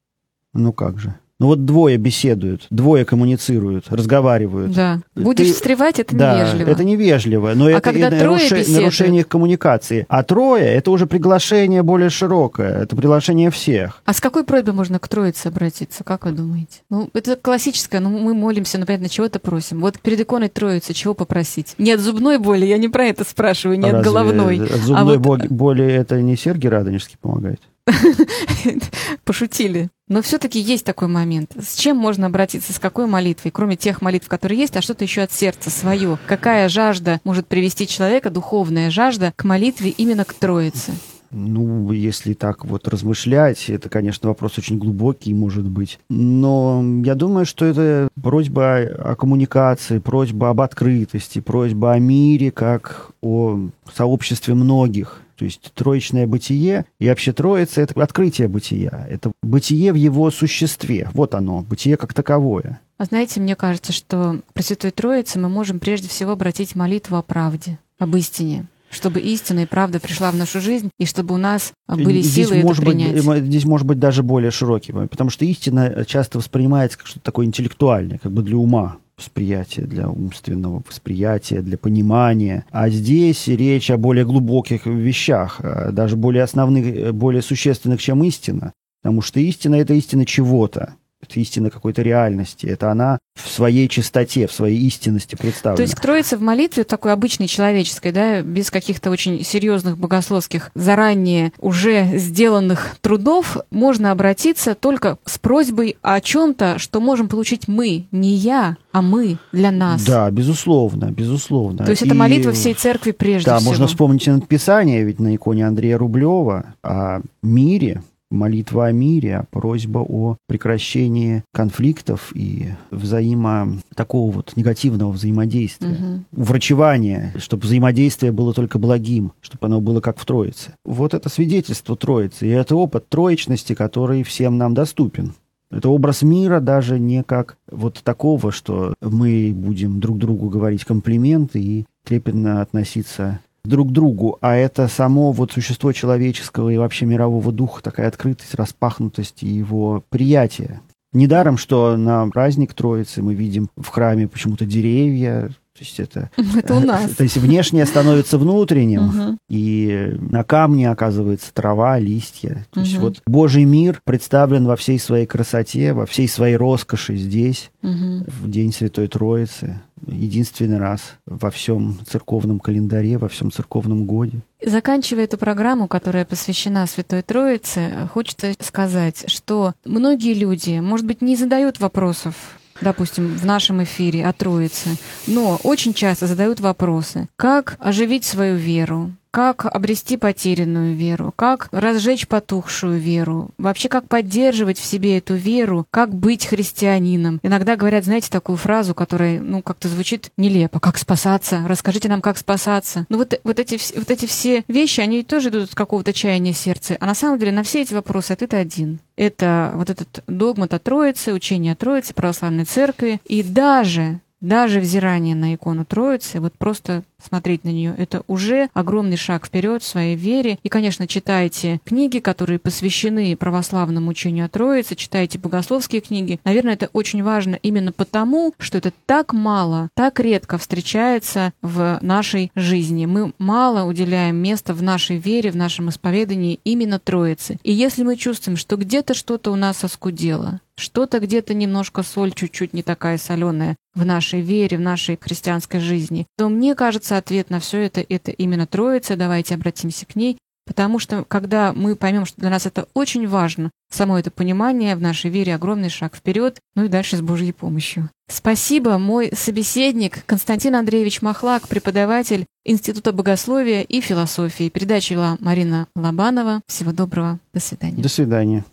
Ну 0.53 0.73
как 0.73 0.99
же? 0.99 1.15
Ну 1.41 1.47
вот 1.47 1.65
двое 1.65 1.97
беседуют, 1.97 2.67
двое 2.69 3.03
коммуницируют, 3.03 3.85
разговаривают. 3.89 4.73
Да. 4.73 4.99
Будешь 5.15 5.47
Ты... 5.47 5.53
встревать, 5.53 5.97
это 5.97 6.15
да, 6.15 6.35
невежливо. 6.35 6.69
это 6.69 6.83
невежливо, 6.83 7.53
но 7.55 7.65
а 7.65 7.71
это 7.71 7.81
когда 7.81 8.11
наруш... 8.11 8.47
трое 8.47 8.63
нарушение 8.67 9.23
коммуникации. 9.23 10.05
А 10.07 10.21
трое— 10.21 10.65
это 10.65 10.91
уже 10.91 11.07
приглашение 11.07 11.81
более 11.81 12.11
широкое, 12.11 12.83
это 12.83 12.95
приглашение 12.95 13.49
всех. 13.49 14.03
А 14.05 14.13
с 14.13 14.21
какой 14.21 14.43
просьбой 14.43 14.75
можно 14.75 14.99
к 14.99 15.07
троице 15.07 15.47
обратиться, 15.47 16.03
как 16.03 16.25
вы 16.25 16.33
думаете? 16.33 16.81
Ну, 16.91 17.09
это 17.15 17.35
классическое, 17.35 18.01
ну, 18.01 18.09
мы 18.11 18.35
молимся, 18.35 18.77
например, 18.77 19.01
на 19.01 19.09
чего-то 19.09 19.39
просим. 19.39 19.81
Вот 19.81 19.99
перед 19.99 20.19
иконой 20.19 20.49
троицы 20.49 20.93
чего 20.93 21.15
попросить? 21.15 21.73
Не 21.79 21.93
от 21.93 22.01
зубной 22.01 22.37
боли, 22.37 22.67
я 22.67 22.77
не 22.77 22.87
про 22.87 23.05
это 23.05 23.23
спрашиваю, 23.23 23.79
не 23.79 23.89
а 23.89 23.97
от 23.97 24.05
головной. 24.05 24.63
От 24.63 24.81
зубной 24.81 25.15
а 25.15 25.19
вот... 25.19 25.47
боли 25.47 25.85
это 25.85 26.21
не 26.21 26.37
Сергий 26.37 26.69
Радонежский 26.69 27.17
помогает? 27.19 27.61
Пошутили. 29.25 29.89
Но 30.07 30.21
все-таки 30.21 30.59
есть 30.59 30.85
такой 30.85 31.07
момент. 31.07 31.53
С 31.57 31.75
чем 31.75 31.97
можно 31.97 32.27
обратиться, 32.27 32.73
с 32.73 32.79
какой 32.79 33.07
молитвой, 33.07 33.51
кроме 33.51 33.77
тех 33.77 34.01
молитв, 34.01 34.27
которые 34.27 34.59
есть, 34.59 34.75
а 34.75 34.81
что-то 34.81 35.05
еще 35.05 35.21
от 35.21 35.31
сердца 35.31 35.69
свое? 35.69 36.17
Какая 36.27 36.67
жажда 36.67 37.21
может 37.23 37.47
привести 37.47 37.87
человека, 37.87 38.29
духовная 38.29 38.89
жажда, 38.89 39.33
к 39.35 39.43
молитве 39.45 39.89
именно 39.89 40.25
к 40.25 40.33
Троице? 40.33 40.91
Ну, 41.31 41.91
если 41.93 42.33
так 42.33 42.65
вот 42.65 42.89
размышлять, 42.89 43.69
это, 43.69 43.87
конечно, 43.87 44.27
вопрос 44.27 44.57
очень 44.57 44.77
глубокий, 44.77 45.33
может 45.33 45.65
быть. 45.65 45.97
Но 46.09 46.83
я 47.05 47.15
думаю, 47.15 47.45
что 47.45 47.65
это 47.65 48.09
просьба 48.21 48.79
о 48.81 49.15
коммуникации, 49.15 49.99
просьба 49.99 50.49
об 50.49 50.59
открытости, 50.59 51.39
просьба 51.39 51.93
о 51.93 51.99
мире, 51.99 52.51
как 52.51 53.11
о 53.21 53.69
сообществе 53.93 54.55
многих. 54.55 55.21
То 55.41 55.45
есть 55.45 55.71
троечное 55.73 56.27
бытие 56.27 56.85
и 56.99 57.09
вообще 57.09 57.33
троица— 57.33 57.81
это 57.81 57.99
открытие 57.99 58.47
бытия. 58.47 59.07
Это 59.09 59.31
бытие 59.41 59.91
в 59.91 59.95
его 59.95 60.29
существе. 60.29 61.09
Вот 61.15 61.33
оно, 61.33 61.63
бытие 61.63 61.97
как 61.97 62.13
таковое. 62.13 62.79
А 62.99 63.05
знаете, 63.05 63.39
мне 63.39 63.55
кажется, 63.55 63.91
что 63.91 64.41
к 64.47 64.53
Пресвятой 64.53 64.91
Троице 64.91 65.39
мы 65.39 65.49
можем 65.49 65.79
прежде 65.79 66.07
всего 66.07 66.33
обратить 66.33 66.75
молитву 66.75 67.17
о 67.17 67.23
правде, 67.23 67.79
об 67.97 68.15
истине 68.15 68.67
чтобы 68.91 69.21
истина 69.21 69.61
и 69.61 69.65
правда 69.65 70.01
пришла 70.01 70.31
в 70.31 70.35
нашу 70.35 70.59
жизнь, 70.59 70.89
и 70.99 71.05
чтобы 71.05 71.33
у 71.33 71.37
нас 71.37 71.71
были 71.87 72.21
здесь 72.21 72.49
силы 72.49 72.61
может 72.61 72.83
это 72.83 72.91
принять. 72.91 73.25
Быть, 73.25 73.45
здесь 73.45 73.63
может 73.63 73.87
быть 73.87 73.99
даже 73.99 74.21
более 74.21 74.51
широкий, 74.51 74.91
потому 74.91 75.29
что 75.29 75.45
истина 75.45 76.03
часто 76.05 76.39
воспринимается 76.39 76.97
как 76.97 77.07
что-то 77.07 77.23
такое 77.23 77.45
интеллектуальное, 77.45 78.17
как 78.17 78.33
бы 78.33 78.43
для 78.43 78.57
ума 78.57 78.97
восприятия, 79.21 79.83
для 79.83 80.09
умственного 80.09 80.83
восприятия, 80.85 81.61
для 81.61 81.77
понимания. 81.77 82.65
А 82.71 82.89
здесь 82.89 83.47
речь 83.47 83.89
о 83.89 83.97
более 83.97 84.25
глубоких 84.25 84.85
вещах, 84.85 85.61
а 85.61 85.91
даже 85.91 86.15
более 86.15 86.43
основных, 86.43 87.13
более 87.13 87.41
существенных, 87.41 88.01
чем 88.01 88.23
истина. 88.23 88.73
Потому 89.01 89.21
что 89.21 89.39
истина— 89.39 89.75
это 89.77 89.93
истина 89.93 90.25
чего-то 90.25 90.95
это 91.31 91.39
истина 91.39 91.69
какой-то 91.69 92.01
реальности, 92.01 92.65
это 92.65 92.91
она 92.91 93.17
в 93.41 93.49
своей 93.49 93.87
чистоте, 93.87 94.47
в 94.47 94.51
своей 94.51 94.77
истинности 94.85 95.35
представлена. 95.35 95.77
То 95.77 95.83
есть 95.83 95.95
к 95.95 96.01
Троице 96.01 96.37
в 96.37 96.41
молитве 96.41 96.83
такой 96.83 97.13
обычной 97.13 97.47
человеческой, 97.47 98.11
да, 98.11 98.41
без 98.41 98.69
каких-то 98.69 99.09
очень 99.09 99.43
серьезных 99.43 99.97
богословских, 99.97 100.71
заранее 100.75 101.53
уже 101.59 102.17
сделанных 102.17 102.97
трудов, 103.01 103.57
можно 103.71 104.11
обратиться 104.11 104.75
только 104.75 105.17
с 105.25 105.39
просьбой 105.39 105.97
о 106.01 106.19
чем-то, 106.19 106.77
что 106.77 106.99
можем 106.99 107.29
получить 107.29 107.67
мы, 107.67 108.05
не 108.11 108.33
я, 108.33 108.77
а 108.91 109.01
мы 109.01 109.37
для 109.51 109.71
нас. 109.71 110.03
Да, 110.03 110.29
безусловно, 110.29 111.05
безусловно. 111.11 111.85
То 111.85 111.91
есть 111.91 112.03
это 112.03 112.13
молитва 112.13 112.51
всей 112.51 112.73
церкви 112.73 113.11
прежде 113.11 113.45
да, 113.45 113.57
всего. 113.57 113.65
Да, 113.65 113.71
можно 113.71 113.87
вспомнить 113.87 114.27
написание, 114.27 115.03
ведь 115.03 115.19
на 115.19 115.35
иконе 115.35 115.65
Андрея 115.65 115.97
Рублева 115.97 116.75
о 116.83 117.21
мире, 117.41 118.03
молитва 118.31 118.87
о 118.87 118.91
мире, 118.91 119.45
просьба 119.51 119.99
о 119.99 120.37
прекращении 120.47 121.43
конфликтов 121.53 122.31
и 122.33 122.69
взаимо 122.89 123.77
такого 123.95 124.31
вот 124.31 124.53
негативного 124.55 125.11
взаимодействия, 125.11 125.89
угу. 125.89 126.23
врачевания, 126.31 127.33
чтобы 127.37 127.63
взаимодействие 127.63 128.31
было 128.31 128.53
только 128.53 128.79
благим, 128.79 129.33
чтобы 129.41 129.67
оно 129.67 129.81
было 129.81 130.01
как 130.01 130.17
в 130.17 130.25
Троице. 130.25 130.73
Вот 130.85 131.13
это 131.13 131.29
свидетельство 131.29 131.95
Троицы, 131.95 132.47
и 132.47 132.49
это 132.49 132.75
опыт 132.75 133.09
троечности, 133.09 133.75
который 133.75 134.23
всем 134.23 134.57
нам 134.57 134.73
доступен. 134.73 135.33
Это 135.71 135.89
образ 135.89 136.21
мира 136.21 136.59
даже 136.59 136.99
не 136.99 137.23
как 137.23 137.57
вот 137.71 138.01
такого, 138.03 138.51
что 138.51 138.93
мы 139.01 139.53
будем 139.55 139.99
друг 139.99 140.17
другу 140.17 140.49
говорить 140.49 140.83
комплименты 140.83 141.61
и 141.61 141.85
трепетно 142.03 142.61
относиться 142.61 143.39
друг 143.63 143.91
другу, 143.91 144.37
а 144.41 144.55
это 144.55 144.87
само 144.87 145.31
вот 145.31 145.51
существо 145.51 145.91
человеческого 145.91 146.69
и 146.69 146.77
вообще 146.77 147.05
мирового 147.05 147.51
духа, 147.51 147.83
такая 147.83 148.07
открытость, 148.07 148.55
распахнутость 148.55 149.43
и 149.43 149.47
его 149.47 150.03
приятие. 150.09 150.81
Недаром, 151.13 151.57
что 151.57 151.97
на 151.97 152.27
праздник 152.29 152.73
Троицы 152.73 153.21
мы 153.21 153.33
видим 153.33 153.69
в 153.75 153.87
храме 153.87 154.27
почему-то 154.27 154.65
деревья, 154.65 155.51
то 155.81 155.85
есть 155.85 155.99
это... 155.99 156.29
Это 156.59 156.75
у 156.75 156.79
нас. 156.79 157.09
То 157.15 157.23
есть 157.23 157.37
внешнее 157.37 157.87
становится 157.87 158.37
внутренним, 158.37 159.39
и 159.49 160.15
на 160.19 160.43
камне 160.43 160.91
оказывается 160.91 161.51
трава, 161.51 161.97
листья. 161.97 162.67
То 162.71 162.81
есть 162.81 162.97
вот 162.97 163.21
Божий 163.25 163.63
мир 163.63 163.99
представлен 164.03 164.65
во 164.65 164.75
всей 164.75 164.99
своей 164.99 165.25
красоте, 165.25 165.93
во 165.93 166.05
всей 166.05 166.27
своей 166.27 166.55
роскоши 166.55 167.15
здесь, 167.15 167.71
в 167.81 168.47
День 168.49 168.71
Святой 168.71 169.07
Троицы 169.07 169.81
единственный 170.07 170.79
раз 170.79 171.01
во 171.27 171.51
всем 171.51 171.99
церковном 172.07 172.59
календаре, 172.59 173.19
во 173.19 173.29
всем 173.29 173.51
церковном 173.51 174.05
годе. 174.05 174.39
Заканчивая 174.65 175.25
эту 175.25 175.37
программу, 175.37 175.87
которая 175.87 176.25
посвящена 176.25 176.87
Святой 176.87 177.21
Троице, 177.21 178.09
хочется 178.11 178.53
сказать, 178.59 179.25
что 179.27 179.73
многие 179.85 180.33
люди, 180.33 180.79
может 180.79 181.05
быть, 181.05 181.21
не 181.21 181.35
задают 181.35 181.79
вопросов 181.79 182.59
допустим, 182.81 183.35
в 183.35 183.45
нашем 183.45 183.83
эфире 183.83 184.25
о 184.25 184.33
Троице, 184.33 184.97
но 185.27 185.59
очень 185.63 185.93
часто 185.93 186.27
задают 186.27 186.59
вопросы, 186.59 187.27
как 187.35 187.77
оживить 187.79 188.25
свою 188.25 188.55
веру, 188.55 189.11
как 189.31 189.65
обрести 189.65 190.17
потерянную 190.17 190.95
веру, 190.95 191.33
как 191.35 191.69
разжечь 191.71 192.27
потухшую 192.27 192.99
веру, 192.99 193.49
вообще 193.57 193.89
как 193.89 194.07
поддерживать 194.07 194.77
в 194.77 194.85
себе 194.85 195.17
эту 195.17 195.35
веру, 195.35 195.87
как 195.89 196.13
быть 196.13 196.45
христианином. 196.45 197.39
Иногда 197.41 197.75
говорят, 197.77 198.03
знаете, 198.03 198.29
такую 198.29 198.57
фразу, 198.57 198.93
которая, 198.93 199.39
ну, 199.39 199.61
как-то 199.61 199.87
звучит 199.87 200.31
нелепо. 200.37 200.79
Как 200.79 200.97
спасаться? 200.97 201.63
Расскажите 201.65 202.09
нам, 202.09 202.21
как 202.21 202.37
спасаться. 202.37 203.05
Ну, 203.09 203.17
вот, 203.17 203.39
вот, 203.43 203.59
эти, 203.59 203.79
вот 203.97 204.11
эти 204.11 204.25
все 204.25 204.63
вещи, 204.67 204.99
они 204.99 205.23
тоже 205.23 205.49
идут 205.49 205.69
от 205.69 205.75
какого-то 205.75 206.13
чаяния 206.13 206.53
сердца. 206.53 206.97
А 206.99 207.05
на 207.05 207.15
самом 207.15 207.39
деле 207.39 207.51
на 207.51 207.63
все 207.63 207.81
эти 207.81 207.93
вопросы 207.93 208.33
ответ 208.33 208.53
один. 208.53 208.99
Это 209.15 209.71
вот 209.75 209.89
этот 209.89 210.23
догмат 210.27 210.73
о 210.73 210.79
Троице, 210.79 211.33
учение 211.33 211.73
о 211.73 211.75
Троице, 211.75 212.13
православной 212.13 212.65
церкви. 212.65 213.21
И 213.25 213.43
даже 213.43 214.19
даже 214.41 214.79
взирание 214.79 215.35
на 215.35 215.55
икону 215.55 215.85
Троицы, 215.85 216.39
вот 216.39 216.53
просто 216.57 217.03
смотреть 217.23 217.63
на 217.63 217.69
нее, 217.69 217.93
это 217.97 218.23
уже 218.27 218.69
огромный 218.73 219.17
шаг 219.17 219.45
вперед 219.45 219.83
в 219.83 219.87
своей 219.87 220.15
вере. 220.15 220.57
И, 220.63 220.69
конечно, 220.69 221.07
читайте 221.07 221.79
книги, 221.85 222.19
которые 222.19 222.59
посвящены 222.59 223.35
православному 223.37 224.09
учению 224.09 224.45
о 224.45 224.49
Троице, 224.49 224.95
читайте 224.95 225.37
богословские 225.37 226.01
книги. 226.01 226.39
Наверное, 226.43 226.73
это 226.73 226.89
очень 226.93 227.23
важно 227.23 227.55
именно 227.61 227.91
потому, 227.91 228.53
что 228.57 228.79
это 228.79 228.91
так 229.05 229.33
мало, 229.33 229.89
так 229.95 230.19
редко 230.19 230.57
встречается 230.57 231.53
в 231.61 231.99
нашей 232.01 232.51
жизни. 232.55 233.05
Мы 233.05 233.33
мало 233.37 233.87
уделяем 233.87 234.37
места 234.37 234.73
в 234.73 234.81
нашей 234.81 235.17
вере, 235.17 235.51
в 235.51 235.55
нашем 235.55 235.89
исповедании 235.89 236.59
именно 236.63 236.99
Троице. 236.99 237.59
И 237.63 237.71
если 237.71 238.03
мы 238.03 238.15
чувствуем, 238.15 238.57
что 238.57 238.77
где-то 238.77 239.13
что-то 239.13 239.51
у 239.51 239.55
нас 239.55 239.83
оскудело, 239.83 240.59
что-то 240.81 241.19
где-то 241.19 241.53
немножко 241.53 242.03
соль 242.03 242.33
чуть-чуть 242.33 242.73
не 242.73 242.83
такая 242.83 243.17
соленая 243.17 243.75
в 243.93 244.05
нашей 244.05 244.41
вере, 244.41 244.77
в 244.77 244.81
нашей 244.81 245.17
христианской 245.17 245.79
жизни, 245.79 246.25
то 246.37 246.49
мне 246.49 246.75
кажется, 246.75 247.17
ответ 247.17 247.49
на 247.49 247.59
все 247.59 247.79
это— 247.85 248.03
это 248.09 248.31
именно 248.31 248.67
Троица. 248.67 249.15
Давайте 249.15 249.55
обратимся 249.55 250.05
к 250.05 250.15
ней. 250.15 250.37
Потому 250.65 250.99
что 250.99 251.25
когда 251.27 251.73
мы 251.73 251.95
поймем, 251.95 252.25
что 252.25 252.39
для 252.39 252.49
нас 252.49 252.65
это 252.65 252.87
очень 252.93 253.27
важно, 253.27 253.71
само 253.91 254.17
это 254.17 254.31
понимание 254.31 254.95
в 254.95 255.01
нашей 255.01 255.29
вере 255.29 255.55
огромный 255.55 255.89
шаг 255.89 256.15
вперед, 256.15 256.59
ну 256.75 256.85
и 256.85 256.87
дальше 256.87 257.17
с 257.17 257.21
Божьей 257.21 257.51
помощью. 257.51 258.09
Спасибо, 258.29 258.97
мой 258.97 259.31
собеседник 259.35 260.23
Константин 260.25 260.75
Андреевич 260.75 261.21
Махлак, 261.21 261.67
преподаватель 261.67 262.45
Института 262.63 263.11
богословия 263.11 263.81
и 263.81 263.99
философии. 264.01 264.69
Передачу 264.69 265.15
вела 265.15 265.37
Марина 265.41 265.87
Лобанова. 265.95 266.61
Всего 266.67 266.91
доброго. 266.91 267.39
До 267.53 267.59
свидания. 267.59 268.01
До 268.01 268.09
свидания. 268.09 268.63